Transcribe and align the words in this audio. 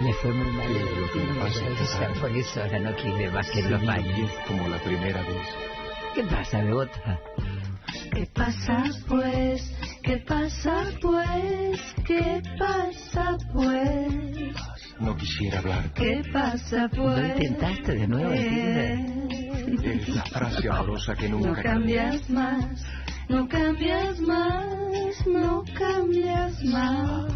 Me 0.00 0.12
fue 0.14 0.32
muy 0.32 0.52
mal. 0.52 0.66
Lo 1.00 1.10
que 1.12 1.18
me 1.18 1.34
pasa 1.40 1.60
es 1.68 1.90
que 2.14 2.20
Por 2.20 2.30
eso 2.36 2.62
ahora 2.62 2.78
no 2.78 2.94
quiere 2.96 3.30
más 3.30 3.50
que 3.50 3.62
Sí, 3.62 3.68
los 3.68 3.84
baños. 3.84 4.18
es 4.32 4.46
como 4.46 4.68
la 4.68 4.78
primera 4.78 5.20
vez. 5.22 5.46
¿Qué 6.14 6.24
pasa, 6.24 6.58
Bebota? 6.62 7.20
¿Qué 8.12 8.26
pasa 8.34 8.84
pues? 9.08 9.72
¿Qué 10.02 10.16
pasa 10.18 10.84
pues? 11.00 11.80
¿Qué 12.06 12.42
pasa 12.58 13.36
pues? 13.52 14.54
No 14.98 15.16
quisiera 15.16 15.58
hablarte. 15.60 16.02
¿Qué 16.02 16.22
pasa 16.32 16.88
¿No 16.92 17.02
pues? 17.04 17.40
intentaste 17.40 17.92
de 17.92 18.06
nuevo 18.08 18.32
el 18.32 18.48
Tinder? 18.48 19.86
Eres 19.92 20.08
la 20.08 20.24
frase 20.24 20.68
amorosa 20.68 21.14
que 21.14 21.28
No 21.28 21.38
nunca 21.38 21.62
cambias 21.62 22.28
más, 22.28 22.84
no 23.28 23.48
cambias 23.48 24.18
más, 24.20 25.26
no 25.26 25.64
cambias 25.78 26.64
más, 26.64 27.29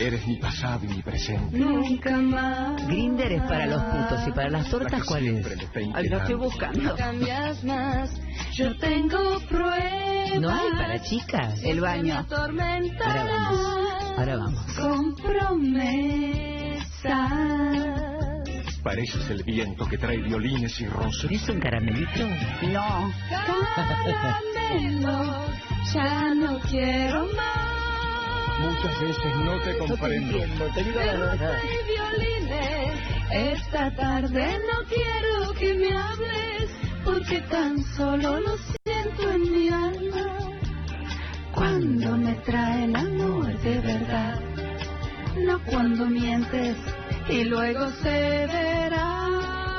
Eres 0.00 0.26
mi 0.26 0.36
pasado 0.36 0.80
y 0.86 0.88
mi 0.88 1.02
presente. 1.02 1.58
nunca 1.58 2.16
más. 2.16 2.86
Grinder 2.86 3.32
es 3.32 3.42
para 3.42 3.66
los 3.66 3.82
putos 3.82 4.28
y 4.28 4.30
para 4.32 4.48
las 4.48 4.64
La 4.64 4.70
tortas, 4.70 5.02
que 5.02 5.06
¿cuál 5.06 5.26
es? 5.26 5.46
Ay, 5.94 6.08
lo 6.08 6.16
estoy 6.16 6.34
buscando. 6.36 6.82
No 6.82 6.96
cambias 6.96 7.62
más, 7.64 8.10
yo 8.54 8.74
tengo 8.78 9.38
pruebas. 9.40 10.40
¿No 10.40 10.48
hay 10.48 10.70
para 10.70 11.02
chicas? 11.02 11.62
El 11.62 11.80
baño. 11.82 12.26
Ahora 12.30 13.24
vamos. 13.24 13.60
Ahora 14.16 14.36
vamos. 14.36 14.64
Con 14.78 15.14
promesas. 15.16 16.80
Pareces 18.82 19.28
el 19.28 19.42
viento 19.44 19.84
que 19.84 19.98
trae 19.98 20.16
violines 20.16 20.80
y 20.80 20.86
rosas. 20.86 21.28
¿Querés 21.28 21.46
un 21.50 21.60
caramelito? 21.60 22.26
No. 22.72 23.12
Caramelo, 23.76 25.44
ya 25.92 26.34
no 26.34 26.58
quiero 26.60 27.26
más. 27.36 27.69
Muchas 28.60 29.00
veces 29.00 29.36
no 29.36 29.58
te 29.62 29.78
comprendo. 29.78 30.38
te 30.74 30.84
digo 30.84 31.00
la 31.00 31.12
verdad. 31.12 31.58
Hay 31.62 31.78
violines. 31.94 32.90
Esta 33.32 33.94
tarde 33.94 34.58
no 34.70 34.84
quiero 34.88 35.52
que 35.58 35.74
me 35.74 35.96
hables 35.96 36.70
porque 37.04 37.40
tan 37.42 37.82
solo 37.96 38.40
lo 38.40 38.56
siento 38.58 39.30
en 39.30 39.52
mi 39.52 39.68
alma. 39.68 40.26
Cuando 41.54 42.16
me 42.16 42.34
traen 42.46 42.96
amor 42.96 43.58
de 43.60 43.78
verdad, 43.80 44.40
no 45.38 45.62
cuando 45.64 46.06
mientes 46.06 46.76
y 47.28 47.44
luego 47.44 47.88
se 48.02 48.46
verá. 48.46 48.89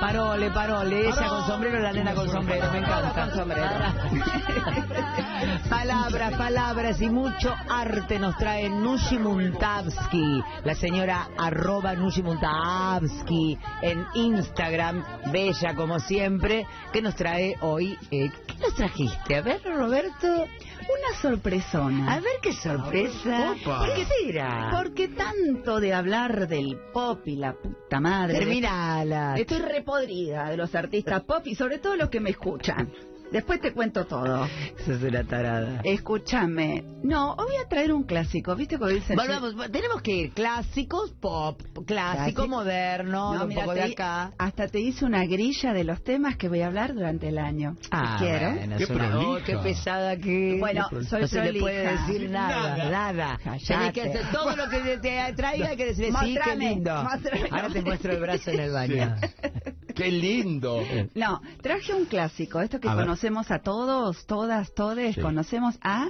Parole, 0.02 0.50
parole, 0.50 1.10
ella 1.10 1.28
con 1.28 1.46
sombrero, 1.46 1.80
la 1.80 1.94
nena 1.94 2.16
con 2.16 2.28
sombrero, 2.28 2.72
me 2.72 2.80
encanta. 2.80 3.14
Con 3.14 3.36
sombrero. 3.36 3.70
palabras, 5.70 6.34
palabras 6.34 7.00
y 7.02 7.08
mucho 7.08 7.54
arte 7.70 8.18
nos 8.18 8.36
trae 8.36 8.68
Nushi 8.68 9.20
Muntabsky, 9.20 10.42
la 10.64 10.74
señora 10.74 11.30
arroba 11.38 11.94
Nushi 11.94 12.24
Muntabsky 12.24 13.60
en 13.84 14.04
Instagram, 14.16 15.04
bella 15.32 15.76
como 15.76 16.00
siempre, 16.00 16.66
que 16.92 17.04
nos 17.04 17.14
trae 17.14 17.56
hoy, 17.62 17.96
eh, 18.10 18.32
¿qué 18.48 18.56
nos 18.60 18.74
trajiste? 18.74 19.36
A 19.36 19.42
ver, 19.44 19.62
Roberto, 19.64 20.48
Una 20.92 21.22
sorpresona. 21.22 22.14
a 22.14 22.20
ver 22.20 22.34
qué 22.42 22.54
sorpresa, 22.54 23.52
Opa. 23.52 23.86
¿por 23.86 23.96
qué 23.96 24.06
será? 24.06 24.70
Porque 24.72 25.08
tanto 25.10 25.80
de 25.80 25.94
hablar 25.94 26.48
del 26.48 26.78
pop 26.92 27.26
y 27.28 27.36
la 27.36 27.54
puta 27.54 28.00
madre. 28.00 28.40
Terminala. 28.40 29.36
Estoy 29.38 29.60
repodrida 29.60 30.50
de 30.50 30.58
los 30.58 30.74
artistas 30.76 31.24
pop 31.24 31.46
y 31.46 31.56
sobre 31.56 31.78
todo 31.80 31.96
los 31.96 32.10
que 32.10 32.20
me 32.20 32.32
escuchan. 32.32 32.92
Después 33.32 33.62
te 33.62 33.72
cuento 33.72 34.06
todo. 34.06 34.46
Eso 34.78 34.94
es 34.94 35.02
una 35.04 35.24
tarada. 35.24 35.80
Escúchame. 35.86 36.84
No, 37.02 37.32
hoy 37.36 37.46
voy 37.46 37.56
a 37.64 37.68
traer 37.70 37.94
un 37.94 38.04
clásico. 38.04 38.56
¿Viste 38.58 38.78
cómo 38.78 38.90
dicen? 38.90 39.16
Volvamos, 39.16 39.56
tenemos 39.72 40.02
que 40.02 40.12
ir 40.12 40.32
clásicos, 40.34 41.12
pop, 41.20 41.60
clásico, 41.62 41.86
Clásico. 41.86 42.48
moderno, 42.50 43.34
No, 43.34 43.44
un 43.44 43.48
mira, 43.50 43.62
poco 43.62 43.74
de 43.74 43.84
acá. 43.84 44.34
Hasta 44.38 44.68
te 44.68 44.80
hice 44.82 45.06
una 45.06 45.26
grilla 45.26 45.72
de 45.72 45.84
los 45.86 46.04
temas 46.04 46.36
que 46.36 46.50
voy 46.50 46.62
a 46.62 46.68
hablar 46.68 46.94
durante 46.94 47.30
el 47.30 47.38
año. 47.38 47.78
Ah, 47.90 48.18
¿Quiero? 48.20 48.52
bueno, 48.54 48.78
Qué 48.78 48.86
una- 48.94 49.20
oh, 49.20 49.38
qué 49.46 49.58
pesada 49.58 50.18
que 50.18 50.58
Bueno, 50.60 50.88
soy 51.10 51.22
no 51.22 51.28
se 51.28 51.52
le 51.54 51.60
puede 51.60 51.90
decir 51.90 52.30
nada, 52.30 52.90
nada. 52.90 53.40
Cállate. 53.44 53.66
Tenés 53.66 53.94
que 53.94 54.02
hacer 54.02 54.32
todo 54.32 54.56
lo 54.56 54.70
que 54.70 54.98
te 54.98 55.34
traiga 55.34 55.76
que 55.78 55.86
decir, 55.86 56.06
sí, 56.08 56.12
qué 56.12 56.12
Mostrame, 56.36 56.70
lindo. 56.70 57.04
mostrame. 57.04 57.48
Ahora 57.50 57.70
te 57.70 57.82
muestro 57.82 58.12
el 58.14 58.20
brazo 58.20 58.52
en 58.52 58.60
el 58.60 58.72
baño. 58.72 59.16
¡Qué 60.02 60.12
lindo! 60.12 60.82
No, 61.16 61.42
traje 61.62 61.94
un 61.94 62.06
clásico. 62.06 62.60
Esto 62.62 62.80
que 62.80 62.90
A 62.90 62.96
ver. 62.96 63.06
conocemos 63.06 63.52
a 63.52 63.60
todos, 63.60 64.26
todas, 64.26 64.74
todes, 64.74 65.16
Sí. 65.16 65.22
conocemos 65.22 65.78
a 65.82 66.10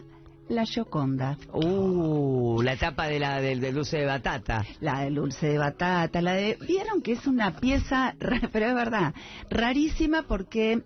La 0.50 0.66
Gioconda. 0.66 1.38
Uh, 1.53 2.62
la 2.62 2.75
tapa 2.78 3.07
de 3.07 3.19
la 3.19 3.40
del, 3.41 3.62
del 3.62 3.74
dulce 3.75 3.97
de 3.97 4.06
batata. 4.06 4.66
La 4.81 5.01
del 5.01 5.16
dulce 5.16 5.47
de 5.47 5.57
batata, 5.57 6.22
la 6.22 6.34
de... 6.34 6.57
Vieron 6.68 7.01
que 7.01 7.13
es 7.13 7.25
una 7.28 7.56
pieza, 7.57 8.16
pero 8.51 8.66
es 8.68 8.75
verdad, 8.75 9.13
rarísima 9.50 10.24
porque 10.24 10.81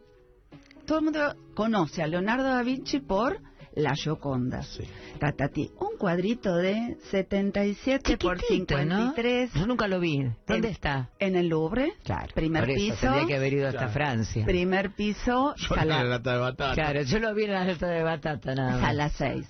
todo 0.85 0.99
el 0.99 1.03
mundo 1.05 1.35
conoce 1.55 2.03
a 2.03 2.07
Leonardo 2.07 2.43
da 2.43 2.61
Vinci 2.61 2.99
por 2.99 3.39
La 3.75 3.93
Gioconda. 3.95 4.63
Sí. 4.63 4.83
Tatati, 5.19 5.69
un 5.79 5.97
cuadrito 5.97 6.55
de 6.55 6.97
77 7.11 8.17
por 8.17 8.39
Chiquitito, 8.39 8.77
¿no? 8.85 9.13
53 9.13 9.53
Yo 9.53 9.67
nunca 9.67 9.87
lo 9.87 9.99
vi. 9.99 10.23
¿Dónde 10.47 10.67
En- 10.69 10.73
está? 10.73 11.09
en 11.19 11.35
el 11.35 11.49
Louvre. 11.49 11.93
Claro. 12.03 12.27
Primer 12.33 12.63
por 12.63 12.69
eso, 12.71 12.79
piso. 12.83 12.97
Tendría 13.01 13.27
que 13.27 13.35
haber 13.35 13.53
ido 13.53 13.67
hasta 13.67 13.77
Claro. 13.79 13.93
Francia. 13.93 14.45
Primer 14.45 14.91
piso, 14.91 15.53
Yo 15.57 15.75
sala- 15.75 15.97
la 15.97 16.03
lata 16.05 16.33
de 16.33 16.39
batata. 16.39 16.73
Claro, 16.73 17.01
yo 17.03 17.19
lo 17.19 17.33
vi 17.35 17.43
en 17.43 17.51
la 17.53 17.65
lata 17.65 17.87
de 17.87 18.03
batata 18.03 18.55
nada 18.55 18.71
más. 18.79 18.83
a 18.89 18.93
las 18.93 19.11
6. 19.13 19.45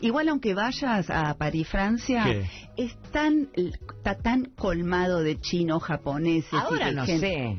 igual 0.00 0.28
aunque 0.30 0.54
vayas 0.54 1.10
a 1.10 1.34
París, 1.36 1.68
Francia, 1.68 2.24
¿Qué? 2.24 2.46
es 2.82 2.96
tan, 3.12 3.50
está 3.54 4.14
tan 4.16 4.46
colmado 4.56 5.22
de 5.22 5.38
chinos, 5.38 5.82
japoneses. 5.82 6.50
y 6.52 6.56
Ahora 6.56 6.86
de 6.86 6.94
no 6.94 7.04
gente- 7.04 7.20
sé. 7.28 7.58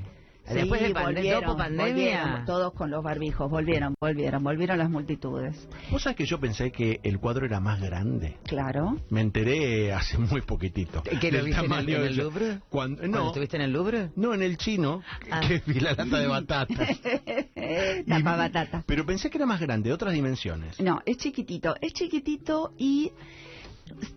Sí, 0.51 0.59
Después 0.59 0.81
de 0.81 0.93
volvieron, 0.93 1.57
pandemia. 1.57 1.85
volvieron, 1.85 2.45
todos 2.45 2.73
con 2.73 2.89
los 2.91 3.03
barbijos, 3.03 3.49
volvieron, 3.49 3.95
volvieron, 3.99 4.43
volvieron 4.43 4.77
las 4.77 4.89
multitudes. 4.89 5.67
¿Vos 5.89 6.03
sabés 6.03 6.17
que 6.17 6.25
yo 6.25 6.39
pensé 6.39 6.71
que 6.71 6.99
el 7.03 7.19
cuadro 7.19 7.45
era 7.45 7.59
más 7.59 7.81
grande? 7.81 8.37
Claro. 8.45 8.97
Me 9.09 9.21
enteré 9.21 9.93
hace 9.93 10.17
muy 10.17 10.41
poquitito. 10.41 11.01
¿Que 11.03 11.31
lo 11.31 11.43
viste 11.43 11.65
en 11.65 11.71
el, 11.71 11.89
en 11.89 12.01
el. 12.03 12.17
Louvre? 12.17 12.59
Cuando, 12.69 12.99
¿Cuando 12.99 13.19
no, 13.19 13.27
estuviste 13.27 13.55
en 13.57 13.63
el 13.63 13.71
Louvre? 13.73 14.09
no, 14.15 14.33
en 14.33 14.41
el 14.41 14.57
chino, 14.57 15.01
Ah. 15.31 15.41
que 15.47 15.61
vi 15.65 15.79
la 15.79 15.93
lata 15.93 16.17
de 16.19 16.27
batatas. 16.27 16.99
Tapa 18.07 18.35
batata. 18.35 18.83
Pero 18.85 19.05
pensé 19.05 19.29
que 19.29 19.37
era 19.37 19.45
más 19.45 19.59
grande, 19.61 19.91
otras 19.93 20.13
dimensiones. 20.13 20.79
No, 20.79 21.01
es 21.05 21.17
chiquitito, 21.17 21.75
es 21.81 21.93
chiquitito 21.93 22.73
y 22.77 23.11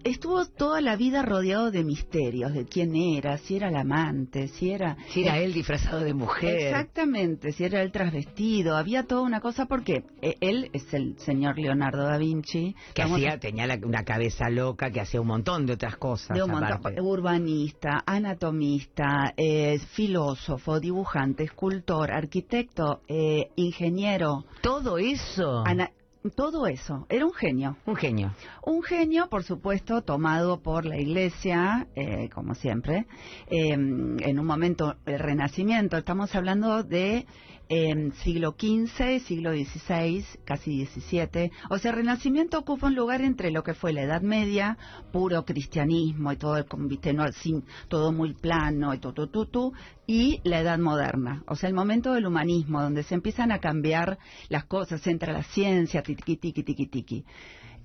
estuvo 0.04 0.44
toda 0.46 0.80
la 0.80 0.96
vida 0.96 1.22
rodeado 1.22 1.70
de 1.70 1.84
misterios, 1.84 2.52
de 2.52 2.64
quién 2.66 2.94
era, 2.96 3.38
si 3.38 3.56
era 3.56 3.68
el 3.68 3.76
amante, 3.76 4.48
si 4.48 4.70
era... 4.70 4.96
Si 5.10 5.22
era 5.22 5.38
él 5.38 5.52
disfrazado 5.52 6.00
de 6.00 6.14
mujer. 6.14 6.58
Exactamente, 6.68 7.52
si 7.52 7.64
era 7.64 7.82
el 7.82 7.92
trasvestido, 7.92 8.76
había 8.76 9.04
toda 9.04 9.22
una 9.22 9.40
cosa 9.40 9.66
porque 9.66 10.04
eh, 10.22 10.36
él 10.40 10.70
es 10.72 10.92
el 10.94 11.18
señor 11.18 11.58
Leonardo 11.58 12.04
da 12.04 12.18
Vinci. 12.18 12.74
Que 12.94 13.02
hacía, 13.02 13.38
tenía 13.38 13.66
la- 13.66 13.78
una 13.84 14.04
cabeza 14.04 14.48
loca 14.50 14.90
que 14.90 15.00
hacía 15.00 15.20
un 15.20 15.26
montón 15.28 15.66
de 15.66 15.74
otras 15.74 15.96
cosas. 15.96 16.36
de 16.36 16.42
un 16.42 16.50
montón, 16.50 16.72
aparte. 16.72 17.00
urbanista, 17.00 18.02
anatomista, 18.06 19.32
eh, 19.36 19.78
filósofo, 19.92 20.80
dibujante, 20.80 21.44
escultor, 21.44 22.12
arquitecto, 22.12 23.00
eh, 23.08 23.48
ingeniero, 23.56 24.44
Todo 24.60 24.98
eso. 24.98 25.62
ana- 25.66 25.90
todo 26.30 26.66
eso. 26.66 27.06
Era 27.08 27.26
un 27.26 27.32
genio. 27.32 27.76
Un 27.86 27.96
genio. 27.96 28.32
Un 28.62 28.82
genio, 28.82 29.28
por 29.28 29.44
supuesto, 29.44 30.02
tomado 30.02 30.60
por 30.62 30.86
la 30.86 30.98
Iglesia, 30.98 31.86
eh, 31.94 32.28
como 32.30 32.54
siempre, 32.54 33.06
eh, 33.48 33.72
en 33.72 34.38
un 34.38 34.46
momento 34.46 34.96
el 35.06 35.18
Renacimiento. 35.18 35.96
Estamos 35.96 36.34
hablando 36.34 36.82
de 36.82 37.26
eh, 37.68 38.10
siglo 38.22 38.54
XV, 38.58 39.20
siglo 39.20 39.52
XVI, 39.52 40.24
casi 40.44 40.84
XVII. 40.84 41.50
O 41.70 41.78
sea, 41.78 41.90
el 41.92 41.96
Renacimiento 41.98 42.58
ocupa 42.58 42.88
un 42.88 42.94
lugar 42.94 43.22
entre 43.22 43.50
lo 43.50 43.62
que 43.62 43.74
fue 43.74 43.92
la 43.92 44.02
Edad 44.02 44.20
Media, 44.22 44.76
puro 45.12 45.44
cristianismo 45.44 46.32
y 46.32 46.36
todo 46.36 46.56
el 46.58 46.66
convite, 46.66 47.12
no, 47.12 47.22
así, 47.24 47.54
todo 47.88 48.12
muy 48.12 48.34
plano 48.34 48.92
y 48.94 48.98
tu, 48.98 49.12
tu, 49.12 49.28
tu, 49.28 49.46
tu, 49.46 49.72
y 50.06 50.40
la 50.44 50.60
Edad 50.60 50.78
Moderna. 50.78 51.42
O 51.46 51.56
sea, 51.56 51.68
el 51.68 51.74
momento 51.74 52.12
del 52.12 52.26
humanismo, 52.26 52.82
donde 52.82 53.02
se 53.02 53.14
empiezan 53.14 53.50
a 53.52 53.58
cambiar 53.60 54.18
las 54.48 54.64
cosas, 54.66 55.06
entra 55.06 55.32
la 55.32 55.42
ciencia, 55.42 56.02
tiqui, 56.02 56.36
tiqui, 56.36 56.62
tiqui, 56.62 56.86
tiqui. 56.86 57.24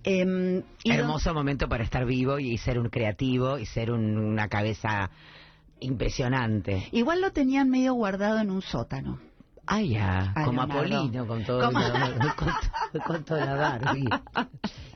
Em, 0.04 0.64
y 0.84 0.92
Hermoso 0.92 1.34
momento 1.34 1.68
para 1.68 1.84
estar 1.84 2.06
vivo 2.06 2.40
y 2.40 2.58
ser 2.58 2.80
un 2.80 2.90
creativo 2.90 3.58
y 3.60 3.66
ser 3.66 3.92
un- 3.92 4.18
una 4.18 4.48
cabeza 4.48 5.10
impresionante. 5.81 6.88
Igual 6.92 7.22
lo 7.22 7.31
tenían 7.31 7.70
medio 7.70 7.94
guardado 7.94 8.40
en 8.40 8.52
un 8.52 8.62
sótano. 8.62 9.20
Ah, 9.71 9.81
ya, 9.81 10.31
A 10.36 10.45
como 10.45 10.66
Leonardo. 10.66 10.98
Apolino 10.98 11.27
con 11.27 11.44
todo, 11.45 11.66
Como- 11.68 11.80
con, 12.36 12.48
todo- 12.92 13.04
con 13.06 13.24
toda 13.24 13.45
la 13.45 13.56
Barbie. 13.56 14.10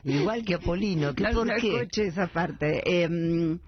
Igual 0.04 0.44
que 0.44 0.54
Apolino, 0.54 1.14
¿qué, 1.14 1.22
No, 1.24 1.30
¿por 1.32 1.46
no 1.46 1.54
qué? 1.60 1.76
escuché 1.76 2.06
esa 2.08 2.26
parte. 2.26 3.04
Em, 3.04 3.58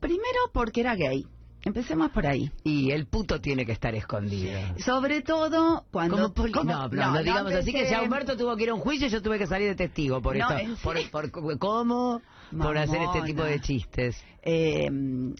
primero 0.00 0.38
porque 0.52 0.80
era 0.80 0.94
gay. 0.96 1.26
Empecemos 1.64 2.10
por 2.10 2.26
ahí. 2.26 2.50
Y 2.64 2.90
el 2.90 3.06
puto 3.06 3.40
tiene 3.40 3.64
que 3.64 3.70
estar 3.70 3.94
escondido. 3.94 4.58
Sobre 4.84 5.22
todo 5.22 5.84
cuando... 5.92 6.32
Poli- 6.34 6.50
¿cómo? 6.52 6.72
no, 6.72 6.88
no, 6.88 7.12
no, 7.12 7.22
digamos 7.22 7.52
así 7.52 7.70
que 7.70 7.78
empecemos. 7.80 8.04
Humberto 8.06 8.36
tuvo 8.36 8.56
que 8.56 8.64
ir 8.64 8.70
a 8.70 8.74
un 8.74 8.80
juicio, 8.80 9.06
yo 9.06 9.22
tuve 9.22 9.38
que 9.38 9.46
salir 9.46 9.68
de 9.68 9.74
testigo 9.76 10.20
por 10.20 10.36
No, 10.36 10.48
esto. 10.50 10.58
¿en 10.58 10.76
Por, 10.76 10.96
serio? 10.96 11.10
por- 11.12 11.58
¿Cómo? 11.58 12.20
Por 12.50 12.76
hacer 12.78 12.96
este 13.02 13.18
Mamona. 13.20 13.24
tipo 13.26 13.44
de 13.44 13.60
chistes. 13.60 14.24
Eh, 14.42 14.88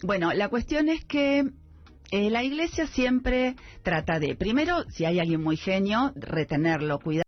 bueno, 0.03 0.31
la 0.33 0.47
cuestión 0.47 0.87
es 0.87 1.03
que 1.03 1.43
eh, 2.13 2.29
la 2.29 2.43
iglesia 2.43 2.85
siempre 2.85 3.55
trata 3.81 4.19
de, 4.19 4.35
primero, 4.35 4.83
si 4.91 5.03
hay 5.03 5.19
alguien 5.19 5.41
muy 5.41 5.57
genio, 5.57 6.11
retenerlo, 6.15 6.99
cuidarlo 6.99 7.22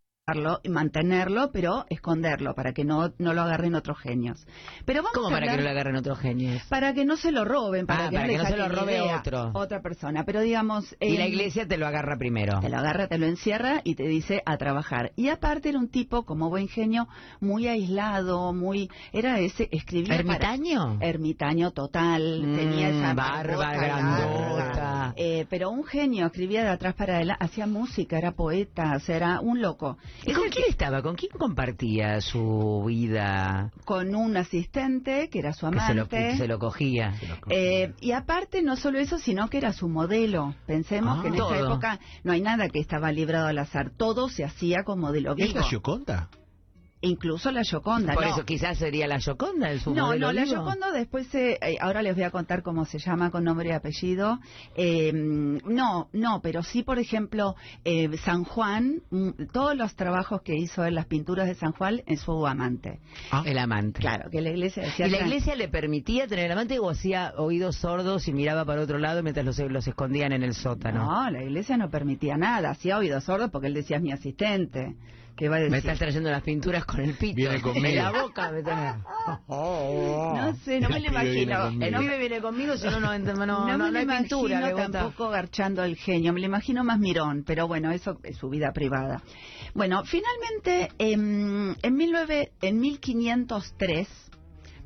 y 0.63 0.69
mantenerlo, 0.69 1.51
pero 1.51 1.85
esconderlo 1.87 2.55
para 2.55 2.73
que 2.73 2.83
no, 2.83 3.13
no 3.19 3.33
lo 3.33 3.43
agarren 3.43 3.75
otros 3.75 3.99
genios. 3.99 4.43
Pero 4.83 5.03
vamos 5.03 5.11
¿Cómo 5.13 5.27
a 5.27 5.31
para 5.39 5.51
que 5.51 5.57
no 5.57 5.63
le 5.63 5.69
agarren 5.69 5.95
otros 5.97 6.17
genios? 6.17 6.63
para 6.67 6.95
que 6.95 7.05
no 7.05 7.15
se 7.15 7.31
lo 7.31 7.45
roben, 7.45 7.85
para 7.85 8.05
Ah, 8.07 8.09
que, 8.09 8.15
para 8.15 8.25
no 8.27 8.31
que 8.31 8.37
le 8.37 8.43
no 8.43 8.49
se 8.49 8.57
lo 8.57 8.67
robe 8.69 9.01
otro. 9.01 9.51
otra 9.53 9.81
persona. 9.83 10.23
Pero 10.25 10.41
digamos, 10.41 10.95
Y 10.99 11.13
eh, 11.13 11.19
la 11.19 11.27
iglesia 11.27 11.67
te 11.67 11.77
lo 11.77 11.85
agarra 11.85 12.17
primero. 12.17 12.59
te 12.59 12.69
lo 12.69 12.77
agarra, 12.77 13.07
te 13.07 13.19
lo 13.19 13.27
encierra 13.27 13.81
y 13.83 13.93
te 13.93 14.03
dice 14.07 14.41
a 14.47 14.57
trabajar. 14.57 15.11
Y 15.15 15.29
aparte 15.29 15.69
era 15.69 15.77
un 15.77 15.89
tipo, 15.89 16.25
como 16.25 16.49
buen 16.49 16.69
genio, 16.69 17.07
muy 17.39 17.67
aislado, 17.67 18.51
muy... 18.51 18.89
Era 19.13 19.37
ese, 19.39 19.69
escribía... 19.71 20.07
para- 20.07 20.21
¿Ermitaño? 20.21 20.97
ermitaño 21.01 21.69
total, 21.71 22.41
Mm, 22.41 22.55
tenía 22.55 22.89
esa 22.89 23.13
barba 23.13 23.73
grandota. 23.73 25.13
Eh, 25.17 25.45
pero 25.51 25.69
un 25.69 25.83
genio, 25.83 26.25
escribía 26.25 26.63
de 26.63 26.69
atrás 26.69 26.95
para 26.95 27.17
adelante, 27.17 27.45
hacía 27.45 27.67
música, 27.67 28.17
era 28.17 28.31
poeta, 28.31 28.93
o 28.95 28.99
sea, 29.01 29.15
era 29.17 29.39
un 29.39 29.61
loco. 29.61 29.97
¿Y 30.23 30.33
con 30.33 30.49
quién 30.49 30.65
estaba? 30.69 31.01
¿Con 31.01 31.15
quién 31.15 31.31
compartía 31.37 32.21
su 32.21 32.83
vida? 32.87 33.71
Con 33.85 34.15
un 34.15 34.37
asistente, 34.37 35.29
que 35.29 35.39
era 35.39 35.53
su 35.53 35.69
Que 35.69 35.79
se 35.79 35.93
lo, 35.93 36.01
amante. 36.03 36.17
que 36.17 36.37
se 36.37 36.47
lo 36.47 36.59
cogía. 36.59 37.13
Eh, 37.49 37.93
y 38.01 38.11
aparte, 38.11 38.61
no 38.61 38.75
solo 38.75 38.99
eso, 38.99 39.17
sino 39.19 39.49
que 39.49 39.57
era 39.57 39.73
su 39.73 39.87
modelo. 39.89 40.55
Pensemos 40.65 41.19
Ah. 41.19 41.21
que 41.21 41.27
en 41.29 41.35
esa 41.35 41.57
época 41.59 41.99
no 42.23 42.31
hay 42.31 42.41
nada 42.41 42.69
que 42.69 42.79
estaba 42.79 43.11
librado 43.11 43.47
al 43.47 43.57
azar. 43.59 43.91
Todo 43.95 44.29
se 44.29 44.43
hacía 44.43 44.83
con 44.83 44.99
modelo 44.99 45.31
¿Es 45.31 45.47
vivo. 45.47 45.59
la 45.59 45.63
Gioconda? 45.65 46.29
Incluso 47.01 47.51
la 47.51 47.61
Yoconda. 47.61 48.13
Por 48.15 48.23
no. 48.25 48.31
eso 48.33 48.45
quizás 48.45 48.77
sería 48.79 49.05
la 49.07 49.17
Yoconda 49.19 49.69
el 49.69 49.79
su 49.79 49.93
No, 49.93 50.15
no, 50.15 50.31
la 50.31 50.43
vivo. 50.43 50.55
Yoconda 50.55 50.91
después, 50.91 51.27
se- 51.27 51.59
eh, 51.61 51.77
ahora 51.79 52.01
les 52.01 52.15
voy 52.15 52.23
a 52.23 52.31
contar 52.31 52.63
cómo 52.63 52.85
se 52.85 52.97
llama 52.97 53.29
con 53.29 53.43
nombre 53.43 53.69
y 53.69 53.71
apellido. 53.73 54.39
Eh, 54.75 55.11
no, 55.13 56.09
no, 56.13 56.39
pero 56.41 56.63
sí, 56.63 56.83
por 56.83 56.97
ejemplo, 56.97 57.55
eh, 57.83 58.09
San 58.23 58.43
Juan, 58.43 59.01
mm, 59.11 59.29
todos 59.51 59.75
los 59.75 59.95
trabajos 59.95 60.41
que 60.41 60.55
hizo 60.55 60.83
en 60.85 60.95
las 60.95 61.05
pinturas 61.05 61.47
de 61.47 61.55
San 61.55 61.73
Juan 61.73 62.01
es 62.07 62.21
su 62.21 62.47
amante. 62.47 62.99
Ah, 63.31 63.43
El 63.45 63.57
amante. 63.59 63.99
Claro, 63.99 64.29
que 64.31 64.41
la 64.41 64.49
iglesia 64.49 64.83
decía... 64.83 65.05
¿Y 65.07 65.11
la 65.11 65.17
"Tran- 65.19 65.27
iglesia 65.27 65.55
le 65.55 65.67
permitía 65.67 66.27
tener 66.27 66.45
el 66.45 66.51
amante 66.53 66.79
o 66.79 66.89
hacía 66.89 67.33
oídos 67.37 67.75
sordos 67.75 68.27
y 68.27 68.33
miraba 68.33 68.65
para 68.65 68.81
otro 68.81 68.97
lado 68.97 69.21
mientras 69.21 69.45
los, 69.45 69.59
los 69.59 69.87
escondían 69.87 70.31
en 70.31 70.41
el 70.43 70.53
sótano? 70.55 71.05
No, 71.05 71.29
la 71.29 71.43
iglesia 71.43 71.77
no 71.77 71.89
permitía 71.89 72.37
nada, 72.37 72.71
hacía 72.71 72.97
oídos 72.97 73.25
sordos 73.25 73.51
porque 73.51 73.67
él 73.67 73.73
decía 73.75 73.97
es 73.97 74.03
mi 74.03 74.11
asistente. 74.11 74.95
¿Qué 75.35 75.49
va 75.49 75.57
a 75.57 75.59
decir? 75.59 75.71
Me 75.71 75.77
estás 75.79 75.99
trayendo 75.99 76.31
las 76.31 76.43
pinturas 76.43 76.85
con 76.85 77.01
el 77.01 77.13
pito. 77.15 77.35
Viene 77.35 77.61
conmigo. 77.61 77.85
En 77.87 77.95
la 77.97 78.21
boca. 78.21 78.51
Me 78.51 78.63
trae. 78.63 78.93
No 79.49 80.55
sé, 80.63 80.79
no 80.79 80.89
me 80.89 80.99
lo 80.99 81.07
imagino. 81.07 81.67
El 81.67 81.91
No, 81.91 81.99
pibe 81.99 82.17
viene 82.19 82.41
conmigo, 82.41 82.77
si 82.77 82.85
no, 82.87 82.99
no, 82.99 83.17
no, 83.17 83.45
no, 83.45 83.77
no 83.77 83.77
me 83.91 84.05
no 84.05 84.13
hay 84.13 84.19
pintura. 84.19 84.71
gusta. 84.71 84.91
tampoco 84.91 85.29
garchando 85.29 85.83
el 85.83 85.95
genio, 85.95 86.31
me 86.33 86.39
lo 86.39 86.45
imagino 86.45 86.83
más 86.83 86.99
mirón, 86.99 87.43
pero 87.45 87.67
bueno, 87.67 87.91
eso 87.91 88.19
es 88.23 88.37
su 88.37 88.49
vida 88.49 88.71
privada. 88.71 89.21
Bueno, 89.73 90.03
finalmente, 90.05 90.89
em, 90.99 91.75
en, 91.81 91.97
19 91.97 92.51
en 92.61 92.79
1503, 92.79 94.07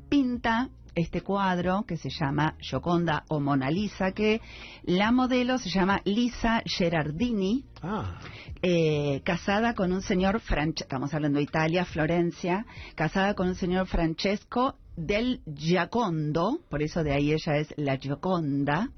pinta 0.08 0.68
este 1.00 1.22
cuadro 1.22 1.84
que 1.86 1.96
se 1.96 2.10
llama 2.10 2.54
Gioconda 2.60 3.24
o 3.28 3.40
Mona 3.40 3.70
Lisa, 3.70 4.12
que 4.12 4.40
la 4.84 5.12
modelo 5.12 5.58
se 5.58 5.70
llama 5.70 6.00
Lisa 6.04 6.62
Gerardini, 6.64 7.64
ah. 7.82 8.18
eh, 8.62 9.20
casada 9.24 9.74
con 9.74 9.92
un 9.92 10.02
señor, 10.02 10.40
Franche- 10.40 10.82
estamos 10.82 11.12
hablando 11.14 11.38
de 11.38 11.44
Italia, 11.44 11.84
Florencia, 11.84 12.66
casada 12.94 13.34
con 13.34 13.48
un 13.48 13.54
señor 13.54 13.86
Francesco 13.86 14.76
del 14.96 15.40
Giacondo, 15.46 16.60
por 16.68 16.82
eso 16.82 17.02
de 17.02 17.12
ahí 17.12 17.32
ella 17.32 17.56
es 17.56 17.72
la 17.76 17.96
Gioconda, 17.96 18.90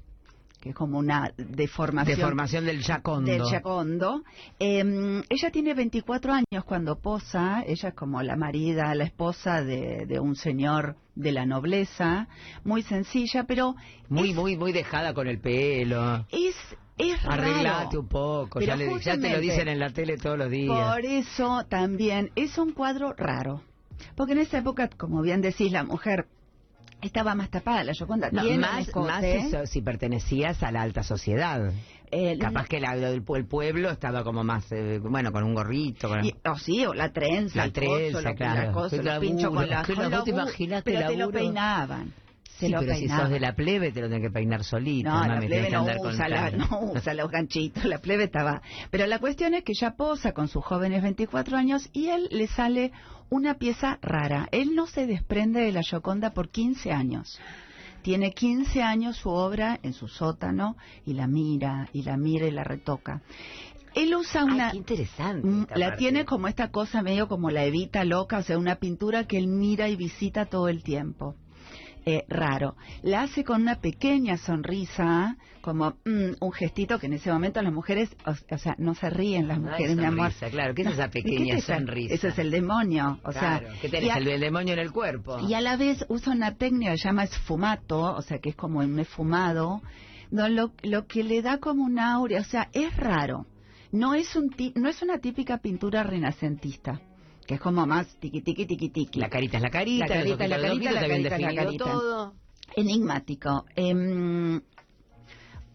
que 0.63 0.69
es 0.69 0.75
como 0.75 0.97
una 0.97 1.33
deformación. 1.35 2.15
Deformación 2.17 2.65
del 2.65 2.79
Yacondo. 2.81 3.29
Del 3.29 3.41
Giacondo. 3.43 4.23
Eh, 4.59 5.21
ella 5.29 5.51
tiene 5.51 5.73
24 5.73 6.31
años 6.31 6.63
cuando 6.65 6.99
posa, 6.99 7.65
ella 7.67 7.89
es 7.89 7.95
como 7.95 8.21
la 8.23 8.37
marida, 8.37 8.95
la 8.95 9.03
esposa 9.03 9.61
de, 9.61 10.05
de 10.07 10.19
un 10.21 10.37
señor 10.37 10.95
de 11.15 11.33
la 11.33 11.45
nobleza, 11.45 12.29
muy 12.63 12.81
sencilla, 12.81 13.43
pero 13.43 13.75
Muy, 14.07 14.29
es, 14.29 14.35
muy, 14.37 14.55
muy 14.55 14.71
dejada 14.71 15.13
con 15.13 15.27
el 15.27 15.41
pelo. 15.41 16.25
es, 16.31 16.55
es 16.97 17.21
raro. 17.23 17.43
Arreglate 17.43 17.97
un 17.97 18.07
poco. 18.07 18.61
Ya, 18.61 18.77
le- 18.77 19.01
ya 19.01 19.17
te 19.17 19.31
lo 19.33 19.41
dicen 19.41 19.67
en 19.67 19.79
la 19.79 19.89
tele 19.89 20.15
todos 20.15 20.37
los 20.37 20.49
días. 20.49 20.93
Por 20.93 21.03
eso 21.03 21.65
también 21.67 22.31
es 22.35 22.57
un 22.57 22.71
cuadro 22.71 23.11
raro. 23.17 23.63
Porque 24.15 24.31
en 24.31 24.39
esa 24.39 24.59
época, 24.59 24.87
como 24.87 25.21
bien 25.21 25.41
decís, 25.41 25.73
la 25.73 25.83
mujer 25.83 26.27
estaba 27.07 27.35
más 27.35 27.49
tapada. 27.49 27.83
La 27.83 27.93
Yoconda 27.93 28.29
No, 28.31 28.43
más, 28.59 28.87
escote. 28.87 29.07
más 29.11 29.23
eso, 29.23 29.65
si 29.65 29.81
pertenecías 29.81 30.61
a 30.63 30.71
la 30.71 30.81
alta 30.81 31.03
sociedad. 31.03 31.71
Eh, 32.15 32.37
Capaz 32.39 32.67
que 32.67 32.79
la, 32.79 32.93
el, 32.93 33.23
el 33.27 33.45
pueblo 33.47 33.89
estaba 33.89 34.23
como 34.23 34.43
más, 34.43 34.71
eh, 34.71 34.99
bueno, 35.01 35.31
con 35.31 35.43
un 35.43 35.55
gorrito. 35.55 36.09
Con... 36.09 36.23
y- 36.23 36.35
o 36.45 36.55
sí, 36.57 36.85
o 36.85 36.93
la 36.93 37.11
trenza, 37.11 37.57
La 37.57 37.63
el 37.65 37.73
trenza, 37.73 38.21
coso, 38.21 38.35
claro. 38.35 38.61
la 38.67 38.71
cosa, 38.71 38.95
los 38.97 39.17
pinchos 39.19 39.49
con 39.51 39.67
la 39.69 39.81
qué 39.83 39.93
con 39.95 40.03
laburo, 40.03 40.17
los 40.17 40.25
¿te 40.25 40.31
bu- 40.31 40.41
imaginas 40.43 40.83
qué 40.83 40.91
Pero 40.93 41.07
te 41.07 41.17
lo 41.17 41.31
peinaban. 41.31 42.13
Se 42.59 42.67
Sí, 42.67 42.71
lo 42.71 42.79
pero 42.81 42.95
si 42.95 43.07
sos 43.07 43.29
de 43.29 43.39
la 43.39 43.55
plebe 43.55 43.91
te 43.91 44.01
lo 44.01 44.07
tenés 44.09 44.23
que 44.23 44.31
peinar 44.31 44.63
solito. 44.63 45.09
No, 45.09 45.25
la 45.25 45.39
plebe 45.39 45.69
no 45.71 45.85
usa, 45.85 46.29
la, 46.29 46.51
no 46.51 46.91
usa 46.93 47.13
los 47.13 47.29
ganchitos, 47.31 47.85
la 47.85 47.97
plebe 47.97 48.25
estaba. 48.25 48.61
Pero 48.91 49.07
la 49.07 49.19
cuestión 49.19 49.53
es 49.53 49.63
que 49.63 49.71
ella 49.71 49.95
posa 49.95 50.33
con 50.33 50.47
sus 50.47 50.63
jóvenes 50.63 51.01
24 51.01 51.57
años 51.57 51.89
y 51.93 52.09
él 52.09 52.27
le 52.31 52.47
sale 52.47 52.91
una 53.29 53.55
pieza 53.55 53.97
rara. 54.01 54.47
Él 54.51 54.75
no 54.75 54.85
se 54.85 55.07
desprende 55.07 55.61
de 55.61 55.71
la 55.71 55.81
Gioconda 55.81 56.33
por 56.33 56.49
15 56.49 56.91
años. 56.91 57.39
Tiene 58.03 58.31
15 58.33 58.83
años 58.83 59.17
su 59.17 59.29
obra 59.29 59.79
en 59.81 59.93
su 59.93 60.07
sótano 60.07 60.75
y 61.05 61.13
la 61.13 61.25
mira, 61.25 61.87
y 61.93 62.03
la 62.03 62.17
mira 62.17 62.45
y 62.47 62.51
la 62.51 62.63
retoca. 62.63 63.21
Él 63.95 64.13
usa 64.15 64.41
Ay, 64.41 64.53
una... 64.53 64.71
qué 64.71 64.77
interesante. 64.77 65.47
Mm, 65.47 65.67
La 65.75 65.87
parte. 65.87 65.97
tiene 65.97 66.25
como 66.25 66.47
esta 66.47 66.69
cosa 66.69 67.01
medio 67.01 67.27
como 67.27 67.49
la 67.49 67.63
Evita 67.63 68.03
loca, 68.03 68.39
o 68.39 68.43
sea, 68.43 68.57
una 68.57 68.75
pintura 68.75 69.25
que 69.25 69.37
él 69.37 69.47
mira 69.47 69.87
y 69.87 69.95
visita 69.95 70.45
todo 70.45 70.67
el 70.67 70.83
tiempo. 70.83 71.35
Eh, 72.05 72.25
raro. 72.27 72.75
La 73.01 73.21
hace 73.21 73.43
con 73.45 73.61
una 73.61 73.75
pequeña 73.79 74.35
sonrisa, 74.37 75.37
como 75.61 75.91
mm, 76.03 76.33
un 76.41 76.51
gestito 76.51 76.99
que 76.99 77.05
en 77.05 77.13
ese 77.13 77.31
momento 77.31 77.61
las 77.61 77.71
mujeres, 77.71 78.09
o, 78.25 78.31
o 78.31 78.57
sea, 78.57 78.75
no 78.77 78.93
se 78.93 79.09
ríen 79.09 79.47
las 79.47 79.57
No 79.59 79.69
mujeres, 79.71 79.95
mi 79.95 80.03
amor. 80.03 80.31
Claro, 80.51 80.73
¿qué 80.75 80.81
es 80.81 80.87
esa 80.89 81.05
¿Y 81.05 81.09
qué 81.11 81.21
pequeña 81.23 81.55
te 81.55 81.61
sa- 81.61 81.75
sonrisa? 81.77 82.13
Eso 82.13 82.27
es 82.27 82.37
el 82.39 82.51
demonio, 82.51 83.19
o 83.23 83.31
Claro, 83.31 83.67
sea. 83.69 83.79
¿qué 83.79 83.87
y 83.87 83.91
tenés? 83.91 84.11
a- 84.11 84.17
El, 84.17 84.27
el 84.27 84.41
demonio 84.41 84.73
en 84.73 84.79
el 84.79 84.91
cuerpo. 84.91 85.39
y 85.47 85.53
a 85.53 85.61
la 85.61 85.77
vez 85.77 86.03
usa 86.09 86.33
una 86.33 86.55
técnica 86.55 86.91
que 86.91 86.97
se 86.97 87.07
llama 87.07 87.23
esfumato, 87.23 88.01
o 88.15 88.21
sea, 88.21 88.39
que 88.39 88.49
es 88.49 88.55
como 88.57 88.79
un 88.79 88.99
esfumado, 88.99 89.81
no, 90.29 90.49
lo, 90.49 90.73
lo 90.83 91.07
que 91.07 91.23
le 91.23 91.41
da 91.41 91.59
como 91.59 91.83
un 91.85 91.99
aura, 91.99 92.41
o 92.41 92.43
sea, 92.43 92.67
es 92.73 92.95
raro. 92.97 93.45
No 93.93 94.13
es, 94.15 94.35
un 94.35 94.53
no 94.75 94.89
es 94.89 95.01
una 95.03 95.19
típica 95.19 95.59
pintura 95.59 96.03
renacentista, 96.03 96.99
que 97.47 97.55
es 97.55 97.59
como 97.61 97.85
más 97.85 98.07
tiqui 98.19 98.41
tiqui 98.41 98.65
tiqui 98.65 98.89
tiqui. 98.89 99.19
La 99.19 99.29
carita 99.29 99.57
es 99.57 99.63
la 99.63 99.69
carita, 99.69 100.07
La 100.07 100.13
carita, 100.13 100.47
los 100.47 100.49
la 100.49 100.67
carita, 100.67 100.91
la 100.91 101.07
carita, 101.07 101.37
la 101.39 101.55
carita. 101.55 101.83
todo. 101.85 102.33
Enigmático. 102.75 103.65
Em, 103.75 104.61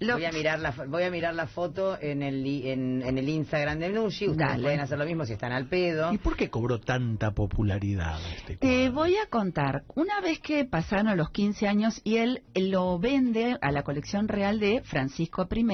lo- 0.00 0.14
Voy 0.14 0.25
a 0.26 0.30
mirar 0.32 0.60
la 0.60 0.70
voy 0.87 1.02
a 1.02 1.10
mirar 1.10 1.34
la 1.34 1.46
foto 1.48 2.00
en 2.00 2.22
el 2.22 2.46
en, 2.46 3.02
en 3.02 3.18
el 3.18 3.28
Instagram 3.28 3.78
de 3.80 3.88
Nushi. 3.90 4.28
Ustedes 4.28 4.48
Dale. 4.50 4.62
pueden 4.62 4.80
hacer 4.80 4.96
lo 4.98 5.04
mismo 5.04 5.25
si 5.25 5.32
están 5.32 5.50
al 5.52 5.66
pedo. 5.68 6.12
¿Y 6.12 6.18
por 6.18 6.37
qué 6.37 6.48
cobró 6.50 6.78
tanta 6.80 7.32
popularidad 7.32 8.18
este 8.37 8.56
Te 8.56 8.68
cuadro? 8.68 8.92
voy 8.92 9.16
a 9.16 9.26
contar, 9.28 9.82
una 9.96 10.20
vez 10.20 10.38
que 10.38 10.64
pasaron 10.64 11.16
los 11.16 11.30
15 11.30 11.66
años 11.66 12.00
y 12.04 12.16
él 12.18 12.42
lo 12.54 12.98
vende 13.00 13.56
a 13.60 13.72
la 13.72 13.82
colección 13.82 14.28
real 14.28 14.60
de 14.60 14.82
Francisco 14.84 15.48
I, 15.50 15.66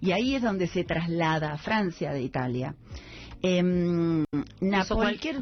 y 0.00 0.12
ahí 0.12 0.36
es 0.36 0.42
donde 0.42 0.68
se 0.68 0.84
traslada 0.84 1.52
a 1.52 1.58
Francia 1.58 2.12
de 2.12 2.22
Italia. 2.22 2.76
Napol- 4.60 4.96
cualquier 4.96 5.40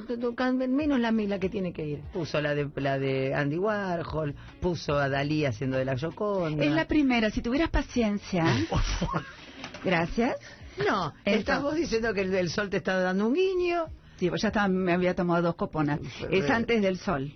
menos 0.68 1.00
la 1.00 1.10
la 1.26 1.38
que 1.38 1.48
tiene 1.48 1.72
que 1.72 1.86
ir. 1.86 2.00
Puso 2.12 2.40
la 2.40 2.54
de 2.54 2.68
la 2.76 2.98
de 2.98 3.34
Andy 3.34 3.58
Warhol, 3.58 4.34
puso 4.60 4.96
a 4.96 5.08
Dalí 5.08 5.44
haciendo 5.44 5.76
de 5.76 5.84
la 5.84 5.98
Joconda. 5.98 6.64
Es 6.64 6.70
la 6.72 6.86
primera, 6.86 7.30
si 7.30 7.42
tuvieras 7.42 7.70
paciencia. 7.70 8.44
Gracias. 9.84 10.36
No, 10.78 11.12
Entonces- 11.24 11.38
estás 11.40 11.62
vos 11.62 11.74
diciendo 11.74 12.14
que 12.14 12.20
el, 12.22 12.34
el 12.34 12.50
sol 12.50 12.70
te 12.70 12.76
está 12.76 12.98
dando 13.00 13.26
un 13.26 13.34
guiño. 13.34 13.86
Sí, 14.18 14.28
pues 14.28 14.42
ya 14.42 14.48
estaba, 14.48 14.68
me 14.68 14.92
había 14.92 15.14
tomado 15.14 15.42
dos 15.42 15.54
coponas. 15.54 16.00
Es 16.30 16.48
antes 16.50 16.82
del 16.82 16.98
sol. 16.98 17.32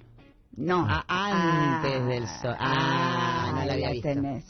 No. 0.56 0.86
Ah, 0.88 1.78
antes 1.80 2.06
del 2.06 2.26
sol. 2.26 2.54
Ah, 2.58 3.31
La 3.66 3.72
había 3.74 3.86
la 3.88 3.92
visto. 3.92 4.08
tenés. 4.08 4.44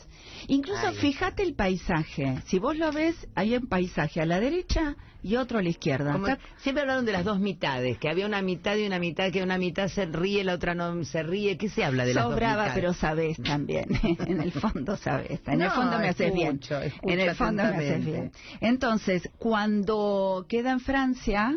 Incluso 0.48 0.92
fíjate 0.94 1.42
el 1.42 1.54
paisaje. 1.54 2.38
Si 2.46 2.58
vos 2.58 2.76
lo 2.76 2.90
ves, 2.92 3.14
hay 3.34 3.54
un 3.56 3.66
paisaje 3.68 4.20
a 4.20 4.26
la 4.26 4.40
derecha 4.40 4.96
y 5.22 5.36
otro 5.36 5.60
a 5.60 5.62
la 5.62 5.68
izquierda. 5.68 6.12
Como- 6.12 6.26
siempre 6.56 6.82
hablaron 6.82 7.04
de 7.04 7.12
las 7.12 7.24
dos 7.24 7.38
mitades, 7.38 7.96
que 7.98 8.08
había 8.08 8.26
una 8.26 8.42
mitad 8.42 8.74
y 8.76 8.84
una 8.84 8.98
mitad, 8.98 9.30
que 9.30 9.40
una 9.42 9.56
mitad 9.56 9.86
se 9.86 10.04
ríe, 10.06 10.42
la 10.42 10.54
otra 10.54 10.74
no 10.74 11.04
se 11.04 11.22
ríe. 11.22 11.56
¿Qué 11.56 11.68
se 11.68 11.84
habla 11.84 12.04
de 12.04 12.14
las 12.14 12.24
dos 12.24 12.32
Sobraba, 12.32 12.64
mitades? 12.64 12.74
pero 12.74 12.92
sabés 12.92 13.36
también. 13.40 13.86
en 14.26 14.40
el 14.40 14.50
fondo 14.50 14.96
sabés. 14.96 15.40
En 15.46 15.62
el 15.62 15.70
fondo 15.70 15.98
me 16.00 16.08
haces 16.08 16.34
bien. 16.34 16.60
En 17.02 17.20
el 17.20 17.34
fondo 17.36 17.62
me 17.62 17.68
haces 17.76 18.04
bien. 18.04 18.32
Entonces, 18.60 19.28
cuando 19.38 20.44
queda 20.48 20.72
en 20.72 20.80
Francia, 20.80 21.56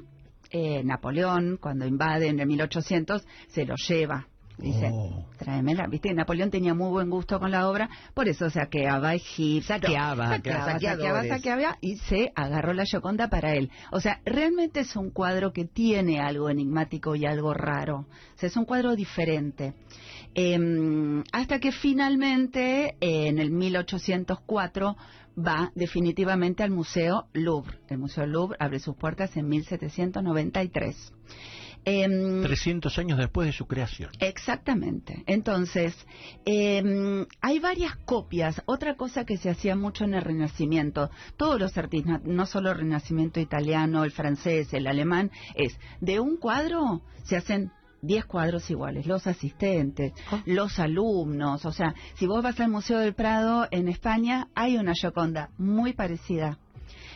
eh, 0.52 0.84
Napoleón, 0.84 1.58
cuando 1.60 1.88
invade 1.88 2.28
en 2.28 2.40
el 2.40 2.46
1800, 2.48 3.26
se 3.48 3.66
lo 3.66 3.76
lleva. 3.78 4.28
Dice, 4.58 4.90
Oh. 4.92 5.26
tráemela. 5.38 5.88
Viste, 5.88 6.14
Napoleón 6.14 6.50
tenía 6.50 6.74
muy 6.74 6.90
buen 6.90 7.10
gusto 7.10 7.40
con 7.40 7.52
la 7.52 7.70
obra, 7.70 7.90
por 8.14 8.28
eso 8.28 8.50
saqueaba 8.50 9.14
Egipto. 9.14 9.68
Saqueaba, 9.68 10.30
saqueaba, 10.30 10.80
saqueaba, 10.80 11.24
saqueaba, 11.28 11.78
y 11.82 11.98
se 11.98 12.32
agarró 12.36 12.74
la 12.74 12.86
Gioconda 12.86 13.30
para 13.30 13.54
él. 13.54 13.70
O 13.92 14.00
sea, 14.00 14.22
realmente 14.26 14.82
es 14.82 14.96
un 14.96 15.10
cuadro 15.10 15.52
que 15.52 15.66
tiene 15.66 16.20
algo 16.20 16.50
enigmático 16.50 17.16
y 17.16 17.26
algo 17.26 17.54
raro. 17.54 18.06
O 18.36 18.38
sea, 18.38 18.48
es 18.48 18.58
un 18.58 18.66
cuadro 18.66 18.96
diferente. 18.96 19.74
Em, 20.34 21.24
hasta 21.32 21.60
que 21.60 21.72
finalmente, 21.72 22.96
eh, 23.00 23.28
en 23.28 23.40
el 23.40 23.52
1804, 23.52 24.96
va 25.38 25.72
definitivamente 25.76 26.64
al 26.64 26.72
Museo 26.72 27.28
Louvre. 27.34 27.80
El 27.90 27.98
Museo 28.00 28.26
Louvre 28.26 28.58
abre 28.60 28.80
sus 28.80 28.96
puertas 28.96 29.36
en 29.38 29.48
1793. 29.48 31.14
Em, 31.86 32.42
300 32.42 32.98
años 32.98 33.18
después 33.18 33.48
de 33.48 33.54
su 33.54 33.68
creación. 33.68 34.10
Exactamente. 34.20 35.24
Entonces, 35.28 35.96
eh, 36.46 37.26
hay 37.42 37.60
varias 37.60 37.96
copias. 38.06 38.62
Otra 38.66 38.96
cosa 38.96 39.26
que 39.26 39.38
se 39.38 39.50
hacía 39.50 39.76
mucho 39.76 40.04
en 40.04 40.16
el 40.16 40.22
Renacimiento, 40.22 41.10
todos 41.38 41.60
los 41.60 41.78
artistas, 41.78 42.24
no 42.24 42.46
solo 42.46 42.72
el 42.72 42.80
Renacimiento 42.80 43.40
italiano, 43.40 44.04
el 44.04 44.12
francés, 44.12 44.74
el 44.74 44.88
alemán, 44.88 45.32
es 45.54 45.78
de 46.02 46.20
un 46.20 46.38
cuadro 46.38 47.02
se 47.26 47.36
hacen 47.36 47.72
10 48.02 48.26
cuadros 48.26 48.70
iguales, 48.70 49.08
los 49.08 49.26
asistentes, 49.28 50.14
los 50.46 50.80
alumnos, 50.80 51.66
o 51.66 51.72
sea, 51.72 51.96
si 52.16 52.28
vos 52.28 52.44
vas 52.44 52.60
al 52.60 52.70
Museo 52.70 53.00
del 53.00 53.16
Prado 53.16 53.68
en 53.72 53.88
España, 53.88 54.48
hay 54.54 54.78
una 54.78 54.94
Gioconda 54.94 55.50
muy 55.58 55.94
parecida. 55.94 56.60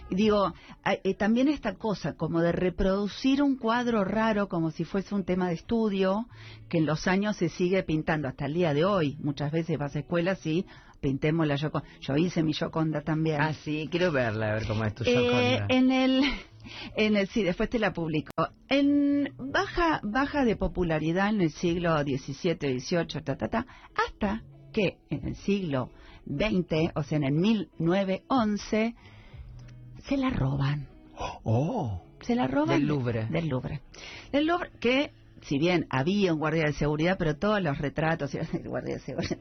Digo, 0.10 0.54
hay- 0.84 1.00
eh, 1.04 1.14
también 1.14 1.48
esta 1.48 1.76
cosa 1.76 2.16
como 2.16 2.42
de 2.42 2.52
reproducir 2.52 3.42
un 3.44 3.58
cuadro 3.58 4.04
raro 4.04 4.48
como 4.48 4.72
si 4.72 4.84
fuese 4.84 5.14
un 5.14 5.24
tema 5.24 5.50
de 5.50 5.54
estudio, 5.56 6.26
que 6.68 6.80
en 6.80 6.86
los 6.86 7.08
años 7.08 7.38
se 7.38 7.50
sigue 7.50 7.84
pintando 7.84 8.28
hasta 8.28 8.46
el 8.46 8.54
día 8.56 8.74
de 8.74 8.86
hoy. 8.86 9.18
Muchas 9.22 9.52
veces 9.52 9.78
vas 9.78 9.96
a 9.96 10.00
escuelas 10.00 10.44
y 10.46 10.66
pintemos 11.00 11.46
la 11.48 11.58
Gioconda. 11.58 11.88
Yo 12.02 12.16
hice 12.18 12.44
mi 12.44 12.54
Gioconda 12.54 13.02
también. 13.02 13.40
Ah, 13.40 13.54
sí, 13.54 13.88
quiero 13.92 14.12
verla, 14.12 14.52
a 14.52 14.54
ver 14.56 14.68
cómo 14.68 14.84
es 14.84 14.96
tu 14.96 15.04
Eh, 15.04 15.08
Gioconda. 15.08 15.66
en 15.70 15.92
el 15.92 16.22
en 16.98 17.16
el 17.16 17.28
sí 17.30 17.42
después 17.44 17.70
te 17.70 17.80
la 17.80 17.94
publico 17.94 18.32
en 18.68 19.34
baja 19.38 20.02
baja 20.04 20.44
de 20.44 20.58
popularidad 20.58 21.30
en 21.30 21.42
el 21.42 21.52
siglo 21.52 21.98
XVII 22.04 22.80
XVIII 22.80 23.22
ta 23.24 23.38
ta 23.38 23.48
ta 23.48 23.66
hasta 23.96 24.44
que 24.74 24.98
en 25.10 25.26
el 25.30 25.36
siglo 25.38 25.90
XX 26.28 26.92
o 26.96 27.04
sea 27.04 27.18
en 27.18 27.24
el 27.24 27.32
1911 27.34 28.94
se 30.10 30.18
la 30.18 30.30
roban 30.32 30.88
Oh. 31.44 32.02
se 32.22 32.36
la 32.36 32.48
roban 32.48 32.70
Del 32.80 32.82
de- 32.82 32.88
Louvre. 32.88 33.26
del 33.30 33.48
Louvre 33.48 33.82
del 34.32 34.46
Louvre 34.48 34.72
que 34.80 35.12
si 35.42 35.58
bien 35.58 35.86
había 35.90 36.34
un 36.34 36.40
guardia 36.40 36.66
de 36.66 36.74
seguridad 36.74 37.16
pero 37.18 37.36
todos 37.38 37.62
los 37.62 37.78
retratos 37.78 38.34
eran 38.36 38.48
del 38.52 38.68
guardia 38.68 38.96
de 38.96 39.00
seguridad 39.02 39.38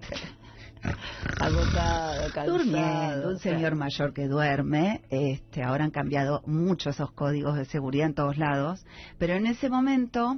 Agotado, 1.40 2.22
cansado. 2.32 2.58
durmiendo, 2.58 3.28
un 3.30 3.38
señor 3.40 3.75
mayor 3.75 4.12
que 4.14 4.28
duerme. 4.28 5.02
Este, 5.10 5.62
ahora 5.64 5.84
han 5.84 5.90
cambiado 5.90 6.42
mucho 6.46 6.90
esos 6.90 7.10
códigos 7.12 7.56
de 7.56 7.64
seguridad 7.64 8.06
en 8.06 8.14
todos 8.14 8.38
lados, 8.38 8.84
pero 9.18 9.34
en 9.34 9.46
ese 9.46 9.68
momento, 9.70 10.37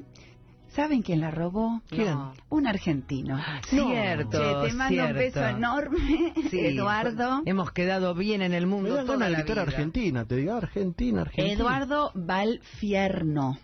¿saben 0.74 1.02
quién 1.02 1.20
la 1.20 1.30
robó? 1.30 1.82
¿Quién? 1.88 2.16
Un 2.48 2.66
argentino. 2.66 3.38
Cierto, 3.68 4.38
Che, 4.62 4.68
te 4.68 4.74
mando 4.74 5.02
un 5.02 5.14
cierto. 5.14 5.14
beso 5.40 5.46
enorme, 5.46 6.32
Sí, 6.50 6.58
Eduardo. 6.66 7.42
Hemos 7.44 7.72
quedado 7.72 8.14
bien 8.14 8.42
en 8.42 8.54
el 8.54 8.66
mundo 8.66 8.94
dan 8.94 9.06
toda 9.06 9.26
de 9.26 9.30
la 9.32 9.42
vida. 9.42 9.62
Argentina, 9.62 10.24
te 10.24 10.36
digo 10.36 10.54
Argentina, 10.54 11.22
Argentina. 11.22 11.52
Eduardo 11.54 12.12
Valfierno. 12.14 13.58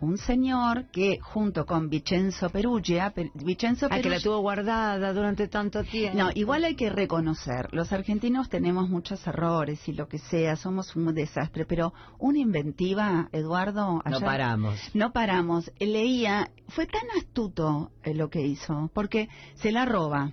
Un 0.00 0.18
señor 0.18 0.86
que 0.90 1.18
junto 1.20 1.64
con 1.66 1.88
Vincenzo 1.88 2.50
Perugia, 2.50 3.10
Pe- 3.10 3.30
Vincenzo 3.34 3.86
Ah, 3.86 3.90
que 3.90 3.96
la 3.96 4.02
Perugia- 4.16 4.22
tuvo 4.24 4.40
guardada 4.40 5.12
durante 5.12 5.48
tanto 5.48 5.82
tiempo. 5.84 6.18
No, 6.18 6.30
igual 6.34 6.64
hay 6.64 6.74
que 6.76 6.90
reconocer, 6.90 7.68
los 7.72 7.92
argentinos 7.92 8.48
tenemos 8.48 8.88
muchos 8.88 9.26
errores 9.26 9.86
y 9.88 9.92
lo 9.92 10.08
que 10.08 10.18
sea, 10.18 10.56
somos 10.56 10.94
un 10.96 11.14
desastre, 11.14 11.64
pero 11.66 11.92
una 12.18 12.38
inventiva, 12.38 13.28
Eduardo, 13.32 14.02
No 14.04 14.20
paramos. 14.20 14.78
No 14.94 15.12
paramos. 15.12 15.70
Leía, 15.78 16.50
fue 16.68 16.86
tan 16.86 17.02
astuto 17.18 17.90
eh, 18.02 18.14
lo 18.14 18.28
que 18.28 18.42
hizo, 18.46 18.90
porque 18.94 19.28
se 19.56 19.72
la 19.72 19.84
roba. 19.84 20.32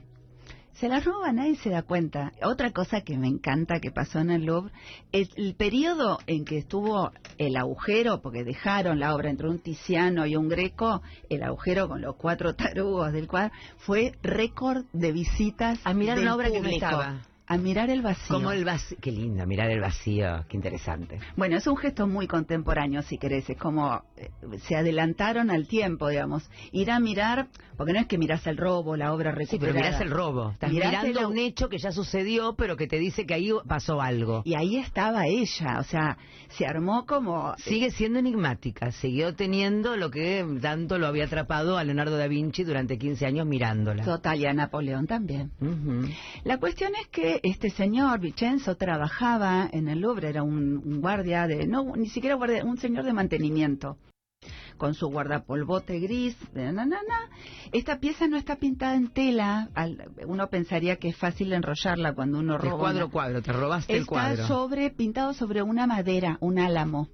Se 0.74 0.90
la 0.90 1.00
roba, 1.00 1.32
nadie 1.32 1.56
se 1.58 1.70
da 1.70 1.84
cuenta. 1.84 2.32
Otra 2.44 2.72
cosa 2.72 3.02
que 3.02 3.18
me 3.18 3.28
encanta 3.28 3.80
que 3.80 3.92
pasó 3.92 4.20
en 4.20 4.32
el 4.32 4.46
Louvre, 4.46 4.74
es 5.12 5.30
el 5.36 5.56
periodo 5.56 6.18
en 6.26 6.46
que 6.46 6.58
estuvo 6.58 7.12
el 7.38 7.56
agujero, 7.56 8.22
porque 8.22 8.44
dejaron 8.44 9.00
la 9.00 9.14
obra 9.16 9.30
entre 9.30 9.50
un 9.50 9.60
Tiziano 9.60 10.26
y 10.26 10.36
un 10.36 10.50
Greco, 10.50 11.02
el 11.30 11.44
agujero 11.44 11.88
con 11.88 12.02
los 12.02 12.16
cuatro 12.16 12.56
tarugos 12.56 13.14
del 13.14 13.28
cuadro, 13.28 13.54
fue 13.78 14.14
récord 14.24 14.86
de 14.94 15.12
visitas 15.12 15.80
A 15.84 15.94
mirar 15.94 16.18
del 16.18 16.26
una 16.26 16.36
obra 16.36 16.48
que 16.48 16.60
no 16.60 16.64
público. 16.64 16.86
estaba. 16.86 17.22
A 17.46 17.58
mirar 17.58 17.90
el 17.90 18.02
vacío. 18.02 18.36
Como 18.36 18.52
el 18.52 18.64
vacío. 18.64 18.98
Qué 19.02 19.12
linda, 19.12 19.46
mirar 19.46 19.70
el 19.70 19.82
vacío. 19.82 20.46
Qué 20.48 20.56
interesante. 20.56 21.20
Bueno, 21.36 21.58
es 21.58 21.68
un 21.68 21.76
gesto 21.76 22.08
muy 22.08 22.26
contemporáneo, 22.26 23.02
si 23.02 23.18
querés. 23.18 23.50
Es 23.50 23.58
como 23.58 24.02
eh, 24.16 24.30
se 24.66 24.78
adelantaron 24.78 25.52
al 25.52 25.68
tiempo, 25.68 26.08
digamos. 26.08 26.50
Ir 26.72 26.90
a 26.90 27.00
mirar, 27.02 27.48
porque 27.76 27.92
no 27.92 28.00
es 28.00 28.08
que 28.08 28.18
mirás 28.18 28.48
el 28.48 28.56
robo, 28.56 28.96
la 28.96 29.14
obra 29.14 29.32
Sí, 29.34 29.40
recuperada. 29.40 29.74
pero 29.74 29.86
mirás 29.86 30.02
el 30.02 30.10
robo. 30.12 30.52
Estás 30.52 30.72
Mirás 30.72 30.92
mirando 31.04 31.20
el- 31.20 31.26
un 31.26 31.38
hecho 31.38 31.68
que 31.68 31.78
ya 31.80 31.92
sucedió, 31.92 32.56
pero 32.56 32.78
que 32.78 32.88
te 32.88 32.98
dice 32.98 33.26
que 33.26 33.34
ahí 33.34 33.52
pasó 33.68 34.00
algo. 34.02 34.42
Y 34.46 34.56
ahí 34.56 34.78
estaba 34.78 35.28
ella, 35.28 35.80
o 35.80 35.84
sea, 35.84 36.18
se 36.50 36.66
armó 36.66 37.06
como... 37.06 37.56
Sigue 37.58 37.92
siendo 37.92 38.20
enigmática, 38.20 38.92
siguió 38.92 39.36
teniendo 39.36 39.98
lo 39.98 40.10
que 40.12 40.46
tanto 40.62 40.98
lo 40.98 41.08
había 41.08 41.26
atrapado 41.26 41.78
a 41.78 41.84
Leonardo 41.84 42.16
da 42.18 42.28
Vinci 42.28 42.64
durante 42.64 42.98
15 42.98 43.26
años 43.26 43.46
mirándola. 43.46 44.06
Total, 44.06 44.40
y 44.40 44.46
a 44.46 44.54
Napoleón 44.54 45.08
también. 45.08 45.52
La 46.46 46.58
cuestión 46.58 46.94
es 47.02 47.08
que 47.10 47.34
este 47.44 47.70
señor, 47.70 48.20
Vincenzo, 48.20 48.76
trabajaba 48.78 49.70
en 49.72 49.88
el 49.88 50.00
Louvre, 50.00 50.30
era 50.30 50.42
un, 50.44 50.78
un 50.78 51.02
guardia 51.02 51.46
de, 51.46 51.68
no, 51.68 51.96
ni 51.96 52.08
siquiera 52.08 52.36
guardia, 52.36 52.64
un 52.66 52.78
señor 52.78 53.04
de 53.06 53.14
mantenimiento, 53.14 53.98
con 54.78 54.94
su 54.94 55.08
guardapolvote 55.10 56.00
gris, 56.00 56.36
na, 56.54 56.72
na, 56.72 56.86
na. 56.86 57.02
Esta 57.72 58.00
pieza 58.00 58.28
no 58.28 58.38
está 58.38 58.56
pintada 58.56 58.96
en 58.96 59.10
tela, 59.10 59.70
al- 59.76 60.10
uno 60.26 60.48
pensaría 60.50 60.96
que 60.96 61.10
es 61.10 61.18
fácil 61.18 61.54
enrollarla 61.54 62.14
cuando 62.16 62.40
uno 62.40 62.56
El 62.56 62.62
roba. 62.62 62.78
cuadro, 62.80 63.06
una- 63.06 63.12
cuadro, 63.12 63.42
te 63.42 63.52
robaste 63.54 63.94
el 63.94 64.00
Está 64.04 64.10
cuadro. 64.10 64.48
sobre, 64.48 64.90
pintado 64.90 65.34
sobre 65.34 65.62
una 65.62 65.86
madera, 65.86 66.38
un 66.40 66.60
álamo. 66.60 67.10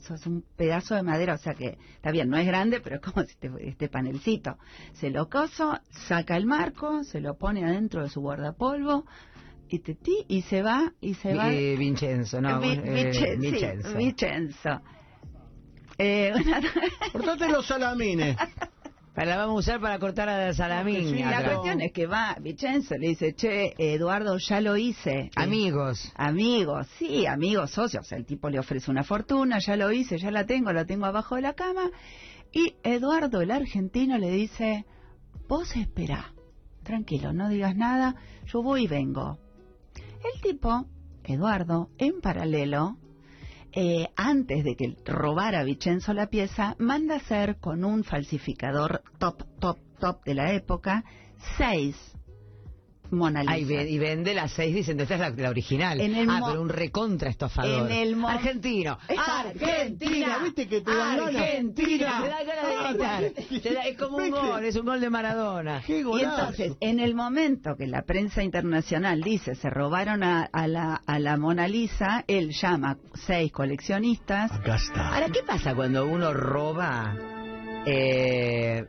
Eso 0.00 0.14
es 0.14 0.26
un 0.26 0.42
pedazo 0.56 0.94
de 0.94 1.02
madera, 1.02 1.34
o 1.34 1.38
sea 1.38 1.52
que 1.54 1.76
está 1.94 2.10
bien, 2.10 2.30
no 2.30 2.38
es 2.38 2.46
grande, 2.46 2.80
pero 2.80 2.96
es 2.96 3.02
como 3.02 3.20
este, 3.20 3.50
este 3.60 3.88
panelcito. 3.90 4.56
Se 4.94 5.10
lo 5.10 5.28
coso, 5.28 5.78
saca 6.08 6.36
el 6.38 6.46
marco, 6.46 7.04
se 7.04 7.20
lo 7.20 7.34
pone 7.36 7.64
adentro 7.66 8.02
de 8.02 8.08
su 8.08 8.20
guardapolvo 8.22 9.04
y, 9.70 9.78
te, 9.78 9.94
ti, 9.94 10.24
y 10.28 10.42
se 10.42 10.62
va, 10.62 10.92
y 11.00 11.14
se 11.14 11.34
va. 11.34 11.52
Eh, 11.52 11.76
Vincenzo, 11.76 12.40
no, 12.40 12.60
Vi- 12.60 12.80
eh, 12.84 13.12
sí, 13.14 13.24
Vincenzo. 13.38 13.96
Vincenzo. 13.96 14.80
Eh, 15.98 16.32
una- 16.34 16.60
Cortate 17.12 17.48
los 17.48 17.66
salamines. 17.66 18.36
Para- 19.14 19.30
La 19.30 19.36
vamos 19.36 19.56
a 19.56 19.58
usar 19.70 19.80
para 19.80 19.98
cortar 19.98 20.28
a 20.28 20.52
Salamín. 20.54 21.10
Sí, 21.10 21.22
la 21.22 21.42
cuestión 21.44 21.80
es 21.82 21.92
que 21.92 22.06
va 22.06 22.36
Vincenzo, 22.40 22.96
le 22.96 23.08
dice, 23.08 23.34
che, 23.34 23.74
Eduardo, 23.76 24.38
ya 24.38 24.60
lo 24.60 24.76
hice. 24.76 25.10
Eh, 25.26 25.30
Amigos. 25.36 26.10
Amigos, 26.16 26.86
sí, 26.98 27.26
amigos, 27.26 27.72
socios. 27.72 28.10
El 28.12 28.24
tipo 28.24 28.48
le 28.48 28.58
ofrece 28.58 28.90
una 28.90 29.02
fortuna, 29.02 29.58
ya 29.58 29.76
lo 29.76 29.92
hice, 29.92 30.16
ya 30.16 30.30
la 30.30 30.46
tengo, 30.46 30.72
la 30.72 30.84
tengo 30.86 31.06
abajo 31.06 31.34
de 31.34 31.42
la 31.42 31.52
cama. 31.54 31.90
Y 32.52 32.76
Eduardo, 32.82 33.42
el 33.42 33.50
argentino, 33.50 34.16
le 34.16 34.30
dice, 34.30 34.86
vos 35.48 35.76
espera, 35.76 36.32
tranquilo, 36.82 37.32
no 37.32 37.48
digas 37.50 37.76
nada, 37.76 38.14
yo 38.46 38.62
voy 38.62 38.84
y 38.84 38.86
vengo. 38.86 39.38
El 40.22 40.40
tipo, 40.42 40.86
Eduardo, 41.24 41.90
en 41.98 42.20
paralelo, 42.20 42.98
eh, 43.72 44.08
antes 44.16 44.64
de 44.64 44.76
que 44.76 44.96
robara 45.04 45.64
Vicenzo 45.64 46.12
la 46.12 46.28
pieza, 46.28 46.74
manda 46.78 47.16
hacer 47.16 47.58
con 47.58 47.84
un 47.84 48.04
falsificador 48.04 49.02
top, 49.18 49.44
top, 49.60 49.78
top 49.98 50.24
de 50.24 50.34
la 50.34 50.52
época, 50.52 51.04
seis 51.56 51.96
Mona 53.10 53.42
Lisa. 53.42 53.66
Ve- 53.68 53.90
y 53.90 53.98
vende 53.98 54.34
las 54.34 54.52
seis 54.52 54.74
diciendo, 54.74 55.02
esta 55.02 55.14
es 55.16 55.20
la, 55.20 55.30
la 55.30 55.50
original. 55.50 56.00
En 56.00 56.14
el 56.14 56.28
ah, 56.30 56.42
pero 56.46 56.62
un 56.62 56.68
recontra 56.68 57.28
estafador. 57.30 57.90
En 57.90 57.96
el 58.14 58.24
Argentino. 58.24 58.98
Argentina, 59.16 60.38
¿viste 60.42 60.68
que 60.68 60.80
te 60.80 60.94
dan? 60.94 61.20
Argentina. 61.20 62.22
Te 62.22 62.28
da 62.28 62.44
ganas 62.44 62.66
de 62.66 62.76
Ah, 62.76 62.90
gritar. 62.92 63.62
Te 63.62 63.74
da- 63.74 63.82
es 63.82 63.96
como 63.98 64.16
un 64.18 64.30
gol, 64.30 64.64
es 64.64 64.76
un 64.76 64.86
gol 64.86 65.00
de 65.00 65.10
Maradona. 65.10 65.82
¡Qué 65.86 66.00
Y 66.00 66.22
entonces, 66.22 66.72
en 66.80 67.00
el 67.00 67.14
momento 67.14 67.76
que 67.76 67.86
la 67.86 68.02
prensa 68.02 68.42
internacional 68.42 69.20
dice 69.22 69.54
se 69.54 69.70
robaron 69.70 70.22
a, 70.22 70.48
a 70.52 70.66
la, 70.66 70.94
a 71.06 71.18
la 71.18 71.36
Mona 71.36 71.68
Lisa, 71.68 72.24
él 72.26 72.50
llama 72.52 72.96
seis 73.14 73.52
coleccionistas. 73.52 74.52
Acá 74.52 74.76
está. 74.76 75.08
Ahora, 75.14 75.26
¿qué 75.28 75.42
pasa 75.46 75.74
cuando 75.74 76.06
uno 76.06 76.32
roba? 76.32 77.14
Eh, 77.86 78.84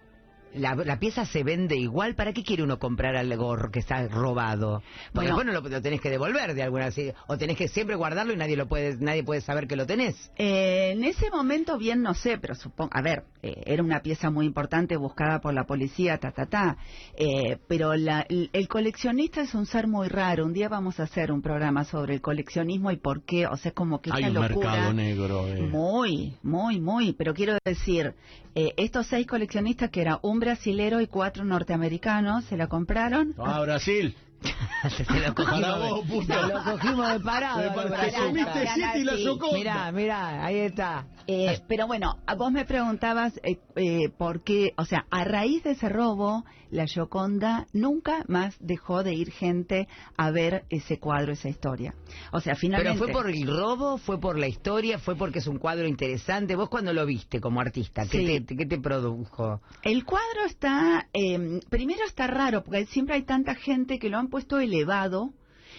la, 0.55 0.75
la 0.75 0.99
pieza 0.99 1.25
se 1.25 1.43
vende 1.43 1.75
igual. 1.75 2.15
¿Para 2.15 2.33
qué 2.33 2.43
quiere 2.43 2.63
uno 2.63 2.79
comprar 2.79 3.15
algo 3.15 3.55
que 3.71 3.79
está 3.79 4.07
robado? 4.07 4.81
Porque 5.13 5.29
Bueno. 5.29 5.37
después 5.37 5.45
no 5.47 5.53
lo, 5.53 5.69
lo 5.69 5.81
tenés 5.81 6.01
que 6.01 6.09
devolver 6.09 6.53
de 6.53 6.63
alguna 6.63 6.85
así, 6.87 7.11
o 7.27 7.37
tenés 7.37 7.57
que 7.57 7.67
siempre 7.67 7.95
guardarlo 7.95 8.33
y 8.33 8.37
nadie 8.37 8.55
lo 8.57 8.67
puede, 8.67 8.97
nadie 8.97 9.23
puede 9.23 9.41
saber 9.41 9.67
que 9.67 9.75
lo 9.75 9.85
tenés. 9.85 10.31
Eh, 10.37 10.91
en 10.91 11.03
ese 11.03 11.29
momento 11.29 11.77
bien 11.77 12.01
no 12.01 12.13
sé, 12.13 12.37
pero 12.37 12.55
supongo, 12.55 12.91
a 12.93 13.01
ver, 13.01 13.23
eh, 13.41 13.63
era 13.65 13.83
una 13.83 14.01
pieza 14.01 14.29
muy 14.29 14.45
importante 14.45 14.97
buscada 14.97 15.39
por 15.39 15.53
la 15.53 15.65
policía, 15.65 16.17
ta, 16.17 16.31
ta, 16.31 16.45
ta. 16.47 16.77
Eh, 17.17 17.57
pero 17.67 17.95
la- 17.95 18.25
el, 18.29 18.49
el 18.53 18.67
coleccionista 18.67 19.41
es 19.41 19.53
un 19.53 19.65
ser 19.65 19.87
muy 19.87 20.07
raro. 20.07 20.45
Un 20.45 20.53
día 20.53 20.69
vamos 20.69 20.99
a 20.99 21.03
hacer 21.03 21.31
un 21.31 21.41
programa 21.41 21.83
sobre 21.85 22.15
el 22.15 22.21
coleccionismo 22.21 22.91
y 22.91 22.97
por 22.97 23.23
qué, 23.23 23.47
o 23.47 23.55
sea, 23.57 23.69
es 23.69 23.75
como 23.75 24.01
que 24.01 24.09
Hay 24.13 24.25
un 24.25 24.33
locura. 24.33 24.71
mercado 24.71 24.93
negro. 24.93 25.47
eh. 25.47 25.61
Muy, 25.61 26.35
muy, 26.43 26.79
muy. 26.79 27.13
Pero 27.13 27.33
quiero 27.33 27.57
decir, 27.63 28.13
eh, 28.55 28.73
estos 28.77 29.07
seis 29.07 29.25
coleccionistas, 29.27 29.89
que 29.89 30.01
era 30.01 30.19
un 30.23 30.39
brasilero 30.41 30.99
y 30.99 31.07
cuatro 31.07 31.45
norteamericanos, 31.45 32.43
se 32.45 32.57
la 32.57 32.67
compraron. 32.67 33.33
Ah, 33.37 33.61
Brasil. 33.61 34.13
Se 34.97 35.03
lo 35.03 35.35
cogimos, 35.35 35.61
Para 35.61 35.77
vos, 35.77 36.07
de, 36.07 36.13
puta. 36.13 36.41
se 36.41 36.47
lo 36.53 36.63
cogimos 36.63 37.13
de 37.13 37.19
parado. 37.19 37.73
Comiste 37.73 38.67
y 38.95 39.03
la. 39.03 39.15
Yoconda. 39.15 39.57
Mirá, 39.57 39.91
mirá, 39.91 40.45
ahí 40.45 40.57
está. 40.57 41.05
Eh, 41.27 41.59
pero 41.67 41.85
bueno, 41.85 42.17
a 42.25 42.33
vos 42.35 42.51
me 42.51 42.65
preguntabas 42.65 43.39
eh, 43.43 43.59
eh, 43.75 44.09
por 44.17 44.43
qué, 44.43 44.73
o 44.77 44.85
sea, 44.85 45.05
a 45.11 45.23
raíz 45.23 45.63
de 45.63 45.71
ese 45.71 45.87
robo, 45.87 46.43
la 46.71 46.87
Gioconda 46.87 47.67
nunca 47.73 48.23
más 48.27 48.55
dejó 48.59 49.03
de 49.03 49.13
ir 49.13 49.31
gente 49.31 49.87
a 50.17 50.31
ver 50.31 50.63
ese 50.69 50.97
cuadro, 50.99 51.33
esa 51.33 51.47
historia. 51.49 51.93
O 52.31 52.39
sea, 52.39 52.55
finalmente... 52.55 52.97
Pero 52.99 53.05
fue 53.13 53.21
por 53.21 53.29
el 53.29 53.45
robo, 53.45 53.97
fue 53.97 54.19
por 54.19 54.39
la 54.39 54.47
historia, 54.47 54.97
fue 54.97 55.15
porque 55.15 55.39
es 55.39 55.47
un 55.47 55.59
cuadro 55.59 55.85
interesante. 55.87 56.55
¿Vos 56.55 56.69
cuando 56.69 56.91
lo 56.91 57.05
viste 57.05 57.39
como 57.39 57.61
artista? 57.61 58.03
¿Qué, 58.09 58.17
Sí. 58.17 58.41
te, 58.41 58.55
qué 58.57 58.65
te 58.65 58.79
produjo? 58.79 59.61
El 59.83 60.05
cuadro 60.05 60.45
está, 60.47 61.07
eh, 61.13 61.59
primero 61.69 62.01
está 62.07 62.25
raro, 62.27 62.63
porque 62.63 62.85
siempre 62.87 63.15
hay 63.15 63.23
tanta 63.23 63.53
gente 63.55 63.99
que 63.99 64.09
lo 64.09 64.17
han 64.17 64.29
puesto 64.31 64.59
elevado 64.59 65.31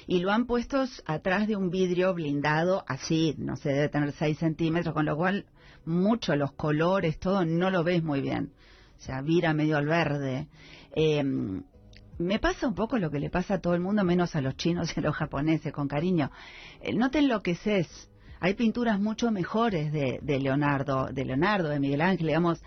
y 0.07 0.21
lo 0.21 0.31
han 0.31 0.47
puesto 0.47 0.85
atrás 1.07 1.49
de 1.49 1.57
un 1.57 1.71
vidrio 1.71 2.15
blindado, 2.15 2.85
así, 2.87 3.35
no 3.39 3.57
sé, 3.57 3.71
debe 3.71 3.89
tener 3.89 4.13
6 4.13 4.39
centímetros, 4.39 4.95
con 4.95 5.07
lo 5.07 5.17
cual 5.17 5.47
mucho 5.85 6.37
los 6.37 6.53
colores, 6.53 7.19
todo, 7.19 7.45
no 7.45 7.71
lo 7.71 7.83
ves 7.83 8.05
muy 8.05 8.21
bien. 8.21 8.53
O 8.99 9.01
sea, 9.01 9.21
vira 9.21 9.53
medio 9.53 9.77
al 9.77 9.87
verde. 9.87 10.47
Eh, 10.95 11.25
me 12.19 12.39
pasa 12.39 12.69
un 12.69 12.75
poco 12.75 12.99
lo 12.99 13.11
que 13.11 13.19
le 13.19 13.31
pasa 13.31 13.55
a 13.55 13.61
todo 13.61 13.75
el 13.75 13.81
mundo, 13.81 14.05
menos 14.05 14.37
a 14.37 14.41
los 14.41 14.57
chinos 14.57 14.93
y 14.97 15.01
a 15.01 15.03
los 15.03 15.17
japoneses, 15.17 15.73
con 15.73 15.89
cariño. 15.89 16.31
Eh, 16.81 16.93
no 16.93 17.11
te 17.11 17.19
enloqueces. 17.19 18.11
Hay 18.39 18.55
pinturas 18.55 19.01
mucho 19.01 19.31
mejores 19.31 19.93
de, 19.93 20.19
de 20.23 20.41
Leonardo, 20.41 21.09
de 21.13 21.25
Leonardo, 21.25 21.69
de 21.69 21.81
Miguel 21.81 22.01
Ángel, 22.01 22.29
digamos. 22.29 22.63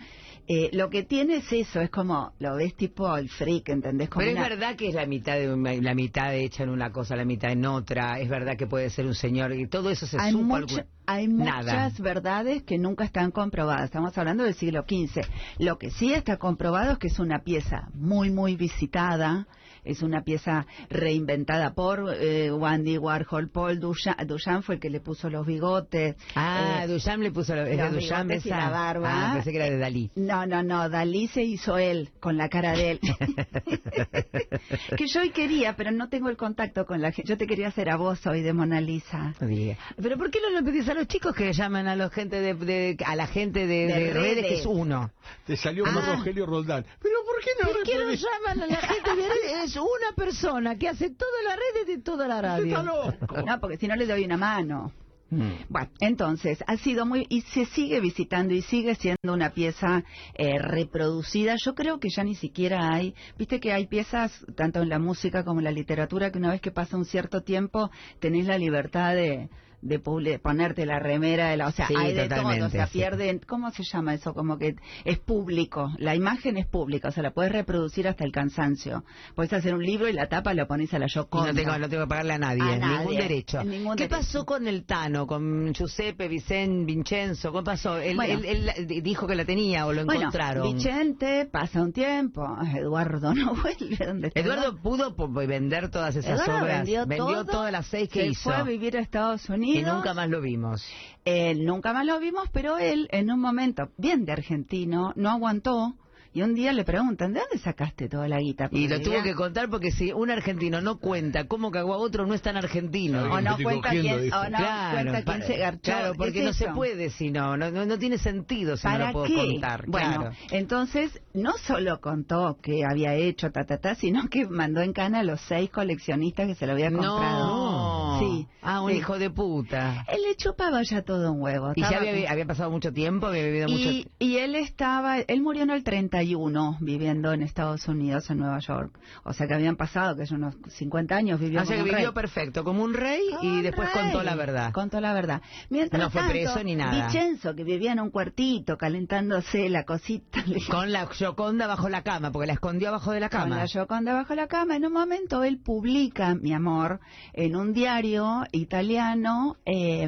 Eh, 0.48 0.70
lo 0.74 0.92
que 0.92 1.02
tiene 1.02 1.38
es 1.38 1.52
eso, 1.52 1.82
es 1.82 1.90
como, 1.90 2.32
lo 2.38 2.56
ves 2.56 2.76
tipo 2.76 3.18
el 3.18 3.30
freak, 3.30 3.70
¿entendés? 3.70 4.10
Como 4.10 4.24
Pero 4.26 4.38
es 4.40 4.50
verdad 4.50 4.76
que 4.76 4.90
es 4.90 4.94
la 4.94 5.08
mitad 5.08 5.34
de 5.38 5.52
una- 5.52 5.74
la 5.74 5.96
mitad 5.96 6.36
hecha 6.36 6.62
en 6.64 6.70
una 6.70 6.92
cosa, 6.92 7.16
la 7.16 7.26
mitad 7.26 7.52
en 7.52 7.66
otra. 7.66 8.20
Es 8.20 8.30
verdad 8.30 8.56
que 8.56 8.68
puede 8.68 8.92
ser 8.92 9.08
un 9.08 9.16
señor 9.16 9.54
y 9.54 9.68
todo 9.68 9.90
eso 9.90 10.06
se 10.06 10.18
hay, 10.20 10.32
supo. 10.34 10.56
algún- 10.56 10.84
hay 11.08 11.28
Nada. 11.28 11.62
muchas 11.64 12.00
verdades 12.00 12.62
que 12.62 12.78
nunca 12.78 13.06
están 13.06 13.32
comprobadas. 13.32 13.86
Estamos 13.86 14.16
hablando 14.20 14.44
del 14.44 14.54
siglo 14.54 14.84
XV. 14.88 15.24
Lo 15.58 15.80
que 15.80 15.90
sí 15.90 16.14
está 16.14 16.38
comprobado 16.38 16.92
es 16.92 16.98
que 17.00 17.08
es 17.08 17.18
una 17.18 17.40
pieza 17.40 17.90
muy, 17.96 18.30
muy 18.30 18.56
visitada. 18.56 19.48
Es 19.86 20.02
una 20.02 20.24
pieza 20.24 20.66
reinventada 20.90 21.74
por 21.74 22.14
eh, 22.20 22.52
Wandy 22.52 22.98
Warhol. 22.98 23.50
Paul 23.50 23.80
Duchamp, 23.80 24.20
Duchamp 24.22 24.64
fue 24.64 24.76
el 24.76 24.82
que 24.82 24.90
le 24.90 25.00
puso 25.00 25.30
los 25.30 25.46
bigotes. 25.46 26.16
Ah, 26.36 26.82
Eh, 26.84 26.88
Duchamp 26.88 27.22
le 27.24 27.32
puso 27.32 27.56
los 27.56 27.70
Duchamp 27.70 27.98
bigotes 27.98 28.46
y 28.46 28.50
esa. 28.50 28.58
la 28.58 28.70
barba. 28.70 29.10
Ah, 29.32 29.34
pensé 29.36 29.52
que 29.52 29.58
era 29.58 29.70
de 29.70 29.78
Dalí. 29.78 30.12
No, 30.16 30.46
no, 30.46 30.64
no, 30.64 30.90
Dalí 30.90 31.28
se 31.28 31.44
hizo 31.44 31.78
él, 31.78 32.10
con 32.20 32.38
la 32.38 32.50
cara 32.50 32.74
de 32.74 32.92
él. 32.92 33.00
que 34.98 35.08
yo 35.08 35.22
hoy 35.22 35.30
quería, 35.30 35.76
pero 35.76 35.92
no 35.92 36.10
tengo 36.10 36.30
el 36.30 36.38
contacto 36.38 36.86
con 36.86 37.02
la 37.02 37.12
gente. 37.12 37.30
Yo 37.30 37.38
te 37.38 37.48
quería 37.48 37.68
hacer 37.68 37.90
a 37.90 37.96
vos 37.98 38.26
hoy 38.28 38.42
de 38.42 38.54
Mona 38.54 38.82
Lisa. 38.82 39.34
Pero 39.40 40.18
¿por 40.18 40.32
qué 40.32 40.40
no 40.42 40.50
lo 40.60 40.66
pedís 40.66 40.88
a 40.90 40.94
los 40.94 41.08
chicos 41.08 41.36
que 41.36 41.54
llaman 41.54 41.88
a 41.88 41.96
la 41.96 42.10
gente 42.10 42.40
de, 42.42 42.54
de- 42.54 42.98
a 43.06 43.16
la 43.16 43.28
gente 43.28 43.68
de, 43.68 43.88
De 43.88 44.00
de 44.06 44.14
redes 44.14 44.46
que 44.46 44.60
es 44.60 44.66
uno? 44.66 45.12
Te 45.46 45.56
salió 45.58 45.84
Ah. 45.88 46.16
Rogelio 46.18 46.46
Roldán. 46.46 46.86
Pero 47.02 47.16
¿por 47.26 47.44
qué 47.44 47.50
no 47.62 47.70
¿Por 47.72 47.84
qué 47.84 47.96
no 47.98 48.12
llaman 48.14 48.62
a 48.64 48.68
la 48.68 48.76
gente 48.78 49.10
de 49.16 49.28
redes? 49.28 49.75
Es 49.76 49.82
una 49.82 50.16
persona 50.16 50.78
que 50.78 50.88
hace 50.88 51.10
todas 51.10 51.44
las 51.44 51.58
redes 51.58 51.88
de 51.88 52.02
toda 52.02 52.30
la 52.30 52.36
Está 52.38 52.48
radio. 52.48 52.84
loco. 52.84 53.42
No, 53.46 53.60
porque 53.60 53.76
si 53.76 53.90
no 53.90 53.96
le 53.98 54.06
doy 54.06 54.24
una 54.24 54.38
mano. 54.38 54.94
Mm. 55.32 55.52
Bueno, 55.68 55.90
entonces, 56.00 56.64
ha 56.66 56.78
sido 56.78 57.06
muy... 57.06 57.26
Y 57.28 57.42
se 57.42 57.66
sigue 57.66 58.00
visitando 58.00 58.54
y 58.54 58.62
sigue 58.62 58.96
siendo 58.96 59.34
una 59.34 59.50
pieza 59.50 60.06
eh, 60.36 60.60
reproducida. 60.60 61.56
Yo 61.62 61.76
creo 61.76 62.00
que 62.00 62.08
ya 62.10 62.24
ni 62.24 62.36
siquiera 62.36 62.94
hay... 62.94 63.16
Viste 63.38 63.60
que 63.60 63.74
hay 63.74 63.88
piezas, 63.88 64.46
tanto 64.56 64.82
en 64.82 64.88
la 64.88 64.98
música 64.98 65.44
como 65.44 65.60
en 65.60 65.66
la 65.66 65.72
literatura, 65.72 66.32
que 66.32 66.38
una 66.38 66.52
vez 66.52 66.62
que 66.62 66.72
pasa 66.72 66.96
un 66.96 67.04
cierto 67.04 67.42
tiempo, 67.42 67.92
tenés 68.20 68.46
la 68.46 68.58
libertad 68.58 69.14
de 69.14 69.50
de 69.86 70.40
ponerte 70.40 70.86
la 70.86 71.00
remera 71.00 71.50
de 71.50 71.58
la, 71.58 71.68
o 71.68 71.72
sea, 71.72 71.88
Sí, 71.88 71.94
hay 71.96 72.14
de 72.14 72.28
todo, 72.28 72.66
o 72.66 72.70
sea, 72.70 72.88
pierden, 72.88 73.40
¿cómo 73.48 73.70
se 73.72 73.84
llama 73.84 74.14
eso? 74.16 74.34
Como 74.34 74.58
que 74.58 74.76
es 75.04 75.20
público, 75.20 75.92
la 76.00 76.16
imagen 76.16 76.58
es 76.58 76.66
pública, 76.66 77.10
o 77.10 77.12
sea, 77.12 77.22
la 77.24 77.32
puedes 77.32 77.52
reproducir 77.52 78.08
hasta 78.08 78.24
el 78.24 78.32
cansancio. 78.32 79.04
Puedes 79.36 79.54
hacer 79.54 79.76
un 79.76 79.84
libro 79.84 80.10
y 80.10 80.14
la 80.14 80.28
tapa 80.28 80.54
la 80.54 80.66
pones 80.68 80.94
a 80.94 81.00
la 81.00 81.08
Yoconda. 81.08 81.52
no 81.52 81.54
tengo, 81.56 81.78
no 81.78 81.88
tengo 81.90 82.04
que 82.04 82.10
pagarle 82.10 82.34
a 82.34 82.38
nadie, 82.40 82.62
A 82.64 82.78
nadie, 82.78 82.98
ningún 83.00 83.16
derecho. 83.18 83.64
ningún 83.64 83.96
¿Qué 83.96 84.08
derecho. 84.08 84.18
pasó 84.22 84.46
con 84.46 84.68
el 84.68 84.86
Tano, 84.86 85.28
con 85.28 85.74
Giuseppe, 85.74 86.28
Vicente, 86.28 86.86
Vincenzo? 86.86 87.52
¿Qué 87.54 87.62
pasó? 87.64 87.98
Él, 87.98 88.16
Bueno. 88.16 88.40
él- 88.44 88.70
él 88.76 89.04
dijo 89.04 89.28
que 89.28 89.36
la 89.36 89.46
tenía 89.46 89.86
o 89.86 89.94
lo 89.94 90.04
Bueno, 90.06 90.22
encontraron. 90.22 90.74
Vicente 90.74 91.46
pasa 91.52 91.82
un 91.82 91.94
tiempo, 91.94 92.44
Eduardo 92.76 93.34
no 93.36 93.54
vuelve 93.56 94.04
donde 94.06 94.28
está. 94.30 94.40
Eduardo 94.40 94.76
pudo 94.82 95.16
vender 95.48 95.90
todas 95.90 96.16
esas 96.16 96.40
Eduardo 96.42 96.64
obras. 96.64 96.78
vendió, 96.80 97.06
todo, 97.18 97.46
todas 97.46 97.72
las 97.72 97.86
seis 97.88 98.10
que 98.10 98.22
se 98.22 98.28
hizo. 98.30 98.42
fue 98.50 98.56
a 98.56 98.64
vivir 98.64 98.98
a 98.98 99.02
Estados 99.02 99.48
y 99.50 99.75
Unidos. 99.80 99.96
nunca 99.96 100.14
más 100.14 100.30
lo 100.30 100.42
vimos. 100.42 100.86
Él 101.26 101.66
nunca 101.66 101.94
más 101.94 102.06
lo 102.06 102.20
vimos, 102.20 102.50
pero 102.52 102.78
él 102.78 103.08
en 103.12 103.32
un 103.32 103.40
momento 103.40 103.90
bien 103.98 104.26
de 104.26 104.32
argentino 104.34 105.14
no 105.16 105.30
aguantó 105.30 105.96
y 106.36 106.42
un 106.42 106.54
día 106.54 106.74
le 106.74 106.84
preguntan, 106.84 107.32
¿de 107.32 107.40
dónde 107.40 107.60
sacaste 107.60 108.10
toda 108.10 108.28
la 108.28 108.42
guita? 108.42 108.68
Y 108.74 108.90
lo 108.90 109.00
tuvo 109.00 109.24
que 109.24 109.34
contar 109.34 109.70
porque 109.70 109.92
si 109.92 110.12
un 110.12 110.30
argentino 110.30 110.82
no 110.82 111.00
cuenta 111.00 111.48
cómo 111.48 111.72
cagó 111.72 111.94
a 111.94 111.98
otro, 111.98 112.26
no 112.28 112.34
es 112.34 112.42
tan 112.42 112.58
argentino. 112.58 113.22
o 113.32 113.40
no 113.40 113.56
cuenta 113.56 113.88
cogiendo, 113.88 114.20
quién, 114.20 114.34
o 114.34 114.50
no 114.50 114.58
cuenta 114.92 115.24
quién 115.24 115.44
se 115.44 115.56
garchó. 115.56 115.82
claro, 115.82 116.12
¿Qué 116.12 116.18
porque 116.18 116.40
es 116.40 116.46
no 116.46 116.52
se 116.52 116.68
puede 116.74 117.10
si 117.12 117.32
no, 117.32 117.56
no, 117.56 117.72
no, 117.72 117.86
no 117.86 117.98
tiene 117.98 118.18
sentido 118.18 118.76
si 118.76 118.86
no 118.86 118.92
¿Para 118.92 119.06
lo 119.08 119.14
puedo 119.14 119.28
qué? 119.28 119.36
contar. 119.36 119.86
Bueno, 119.88 120.16
claro. 120.18 120.36
entonces 120.52 121.22
no 121.34 121.54
solo 121.66 122.02
contó 122.02 122.58
que 122.62 122.84
había 122.84 123.14
hecho 123.14 123.50
ta 123.54 123.64
ta 123.64 123.78
ta, 123.78 123.96
sino 123.96 124.28
que 124.28 124.46
mandó 124.46 124.82
en 124.82 124.92
cana 124.92 125.22
a 125.22 125.24
los 125.24 125.40
seis 125.40 125.70
coleccionistas 125.70 126.48
que 126.48 126.56
se 126.56 126.68
lo 126.68 126.74
había 126.74 126.92
comprado. 126.92 127.46
No. 127.46 127.75
Sí. 128.20 128.48
Ah, 128.62 128.82
un 128.82 128.92
Sí. 128.92 128.98
hijo 128.98 129.18
de 129.20 129.30
puta. 129.30 130.06
Él 130.08 130.20
le 130.28 130.36
chupaba 130.36 130.82
ya 130.84 131.02
todo 131.04 131.32
un 131.32 131.42
huevo. 131.42 131.74
Y 131.76 131.82
ya 131.82 131.98
había, 131.98 132.14
con- 132.14 132.28
había 132.32 132.46
pasado 132.46 132.72
mucho 132.72 132.92
tiempo, 132.92 133.28
había 133.28 133.44
vivido 133.46 133.68
mucho 133.70 133.90
y, 133.90 134.08
y 134.20 134.38
él 134.38 134.56
estaba, 134.56 135.20
él 135.20 135.42
murió 135.42 135.64
en 135.64 135.70
el 135.70 135.84
31 135.84 136.78
viviendo 136.82 137.32
en 137.34 137.42
Estados 137.42 137.88
Unidos, 137.88 138.30
en 138.30 138.40
Nueva 138.40 138.60
York. 138.60 138.98
O 139.24 139.34
sea 139.34 139.48
que 139.48 139.54
habían 139.54 139.76
pasado, 139.76 140.16
que 140.16 140.24
es 140.24 140.32
unos 140.32 140.56
50 140.70 141.16
años 141.16 141.40
vivió 141.40 141.62
O 141.62 141.66
sea 141.66 141.76
como 141.76 141.86
que 141.86 141.92
vivió 141.96 142.08
rey. 142.10 142.14
perfecto, 142.16 142.64
como 142.64 142.84
un 142.84 142.94
rey 142.94 143.22
y 143.42 143.62
después 143.62 143.92
rey. 143.94 144.04
contó 144.04 144.24
la 144.24 144.36
verdad. 144.36 144.72
Contó 144.74 145.00
la 145.02 145.14
verdad. 145.14 145.42
Mientras 145.70 146.02
No 146.02 146.10
fue 146.10 146.22
tanto, 146.22 146.34
preso 146.34 146.64
ni 146.64 146.76
nada. 146.76 147.06
Vicenzo, 147.08 147.56
que 147.56 147.64
vivía 147.64 147.92
en 147.92 148.00
un 148.00 148.10
cuartito 148.10 148.78
calentándose 148.78 149.70
la 149.70 149.84
cosita. 149.84 150.44
Con 150.70 150.92
la 150.92 151.08
Gioconda 151.08 151.68
bajo 151.68 151.90
la 151.90 152.02
cama, 152.04 152.32
porque 152.32 152.48
la 152.48 152.54
escondió 152.54 152.90
abajo 152.90 153.12
de 153.12 153.20
la 153.20 153.30
Con 153.30 153.42
cama. 153.42 153.58
la 153.58 153.68
Gioconda 153.68 154.14
bajo 154.14 154.34
la 154.36 154.48
cama. 154.48 154.76
En 154.76 154.86
un 154.86 154.94
momento 154.94 155.44
él 155.44 155.60
publica, 155.60 156.36
mi 156.36 156.54
amor, 156.54 157.00
en 157.34 157.56
un 157.56 157.74
diario 157.74 158.05
italiano, 158.52 159.58
eh, 159.66 160.08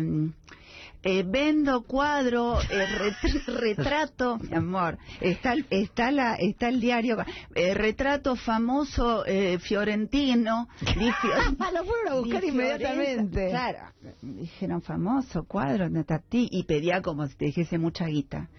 eh, 1.04 1.24
vendo 1.26 1.84
cuadro, 1.84 2.60
eh, 2.60 2.86
ret- 3.00 3.46
retrato, 3.48 4.38
mi 4.40 4.56
amor, 4.56 4.98
está, 5.22 5.54
el- 5.54 5.66
está, 5.70 6.12
la, 6.12 6.36
está 6.36 6.68
el 6.70 6.80
diario, 6.82 7.18
eh, 7.56 7.74
retrato 7.74 8.36
famoso 8.36 9.26
eh, 9.26 9.60
fiorentino. 9.60 10.68
di 10.82 11.12
Fio- 11.12 11.56
Ah, 11.60 11.72
lo 11.72 11.86
fueron 11.86 12.08
a 12.12 12.16
buscar 12.16 12.42
di 12.42 12.48
inmediatamente. 12.50 13.50
Claro, 13.50 13.80
dijeron 14.22 14.82
famoso 14.82 15.44
cuadro, 15.46 15.90
de 15.90 16.04
Tati, 16.04 16.50
y 16.52 16.64
pedía 16.64 17.02
como 17.02 17.28
si 17.28 17.36
te 17.36 17.46
dijese 17.46 17.78
mucha 17.78 18.06
guita. 18.08 18.50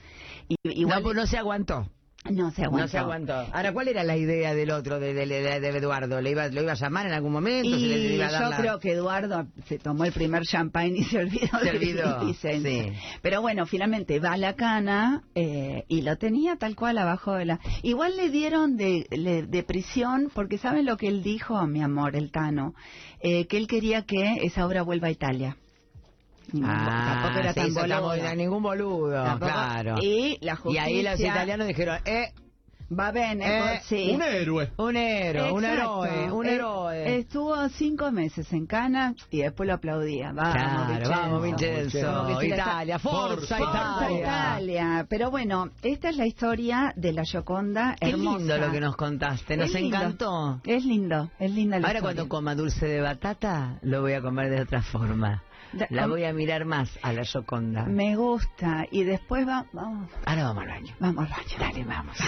Y, 0.48 0.56
igual, 0.62 0.98
no, 0.98 1.02
pues 1.02 1.16
no 1.16 1.26
se 1.26 1.36
aguantó. 1.38 1.88
No 2.30 2.50
se 2.50 2.62
aguantó. 2.64 2.82
No 2.82 2.88
se 2.88 2.98
aguantó. 2.98 3.32
Ahora, 3.52 3.72
¿cuál 3.72 3.88
era 3.88 4.04
la 4.04 4.16
idea 4.16 4.52
del 4.54 4.70
otro, 4.70 5.00
de, 5.00 5.14
de- 5.14 5.24
de- 5.26 5.60
de 5.60 5.68
Eduardo? 5.68 6.20
¿Le 6.20 6.30
iba, 6.32 6.48
¿Lo 6.48 6.62
iba 6.62 6.72
a 6.72 6.74
llamar 6.74 7.06
en 7.06 7.12
algún 7.12 7.32
momento? 7.32 7.70
¿Se 7.70 7.76
le- 7.86 7.96
le 7.96 8.08
Y 8.10 8.14
iba 8.16 8.26
a 8.26 8.30
dar 8.32 8.42
yo 8.42 8.50
la- 8.50 8.56
creo 8.56 8.78
que 8.80 8.92
Eduardo 8.92 9.46
se 9.66 9.78
tomó 9.78 10.04
el 10.04 10.12
primer 10.12 10.42
champagne 10.42 10.98
y 10.98 11.04
se 11.04 11.18
olvidó 11.18 11.58
Se 11.62 11.72
de 11.72 12.34
sí. 12.34 12.92
Pero 13.22 13.40
bueno, 13.40 13.64
finalmente 13.66 14.18
va 14.20 14.32
a 14.32 14.36
la 14.36 14.54
cana 14.56 15.22
eh, 15.34 15.84
y 15.88 16.02
lo 16.02 16.16
tenía 16.18 16.56
tal 16.56 16.76
cual 16.76 16.98
abajo 16.98 17.34
de 17.34 17.46
la... 17.46 17.60
Igual 17.82 18.16
le 18.16 18.28
dieron 18.30 18.76
de, 18.76 19.06
le- 19.10 19.44
de 19.44 19.62
prisión 19.62 20.30
porque 20.34 20.58
¿saben 20.58 20.84
lo 20.84 20.96
que 20.98 21.08
él 21.08 21.22
dijo, 21.22 21.66
mi 21.66 21.82
amor, 21.82 22.14
el 22.16 22.30
Tano? 22.30 22.74
Eh, 23.20 23.46
que 23.46 23.56
él 23.56 23.66
quería 23.68 24.02
que 24.02 24.38
esa 24.42 24.66
obra 24.66 24.82
vuelva 24.82 25.08
a 25.08 25.10
Italia. 25.12 25.56
Ah, 26.64 27.20
tampoco 27.22 27.40
era 27.40 27.52
sí, 27.52 27.60
tan 27.60 27.74
boludo. 27.74 28.34
ningún 28.36 28.62
boludo, 28.62 29.24
Tampoco- 29.24 29.52
claro. 29.52 29.96
Y 30.02 30.38
la 30.40 30.58
Y 30.66 30.78
ahí 30.78 31.02
los 31.02 31.12
justicia- 31.12 31.32
italianos 31.32 31.66
dijeron, 31.66 31.98
eh, 32.04 32.32
Va 32.90 33.10
bene, 33.12 33.74
Eh, 33.74 33.80
sí. 33.84 34.12
Un 34.14 34.22
héroe. 34.22 34.70
un 34.78 34.96
héroe, 34.96 35.52
un 35.52 35.62
Exacto. 35.62 36.06
héroe, 36.06 36.32
un 36.32 36.46
Eh, 36.46 36.54
héroe. 36.54 37.18
Estuvo 37.18 37.68
cinco 37.68 38.10
meses 38.10 38.50
en 38.54 38.64
Cana 38.64 39.14
y 39.30 39.42
después 39.42 39.66
lo 39.66 39.74
aplaudía. 39.74 40.32
Vamos, 40.32 40.54
Claro, 40.54 40.86
Vincenzo. 40.94 41.10
vamos, 41.10 41.42
Vincenzo. 41.42 42.42
Italia, 42.44 42.98
forza, 42.98 43.58
Forza, 43.58 43.58
Italia. 43.58 44.20
Italia. 44.20 45.06
Pero 45.06 45.30
bueno, 45.30 45.68
esta 45.82 46.08
es 46.08 46.16
la 46.16 46.24
historia 46.24 46.94
de 46.96 47.12
la 47.12 47.24
Gioconda 47.24 47.94
Qué 48.00 48.08
hermosa. 48.08 48.38
lindo 48.38 48.56
lo 48.56 48.72
que 48.72 48.80
nos 48.80 48.96
contaste, 48.96 49.58
nos 49.58 49.68
Es 49.68 49.74
encantó. 49.76 50.62
Es 50.64 50.82
lindo, 50.86 51.30
es 51.38 51.50
linda 51.50 51.78
la 51.78 51.88
Ahora 51.88 51.98
historia. 51.98 52.14
cuando 52.16 52.28
coma 52.30 52.54
dulce 52.54 52.86
de 52.86 53.02
batata, 53.02 53.80
lo 53.82 54.00
voy 54.00 54.14
a 54.14 54.22
comer 54.22 54.48
de 54.48 54.62
otra 54.62 54.80
forma. 54.80 55.42
La 55.90 56.06
voy 56.06 56.24
a 56.24 56.32
mirar 56.32 56.64
más 56.64 56.98
a 57.02 57.12
la 57.12 57.22
Yoconda. 57.22 57.84
Me 57.84 58.16
gusta. 58.16 58.86
Y 58.90 59.04
después 59.04 59.46
va, 59.46 59.66
vamos, 59.72 60.10
Ahora 60.26 60.44
vamos 60.44 60.62
al 60.64 60.68
baño. 60.68 60.94
vamos 60.98 61.24
al 61.24 61.30
baño. 61.30 61.56
Dale, 61.58 61.84
vamos. 61.84 62.18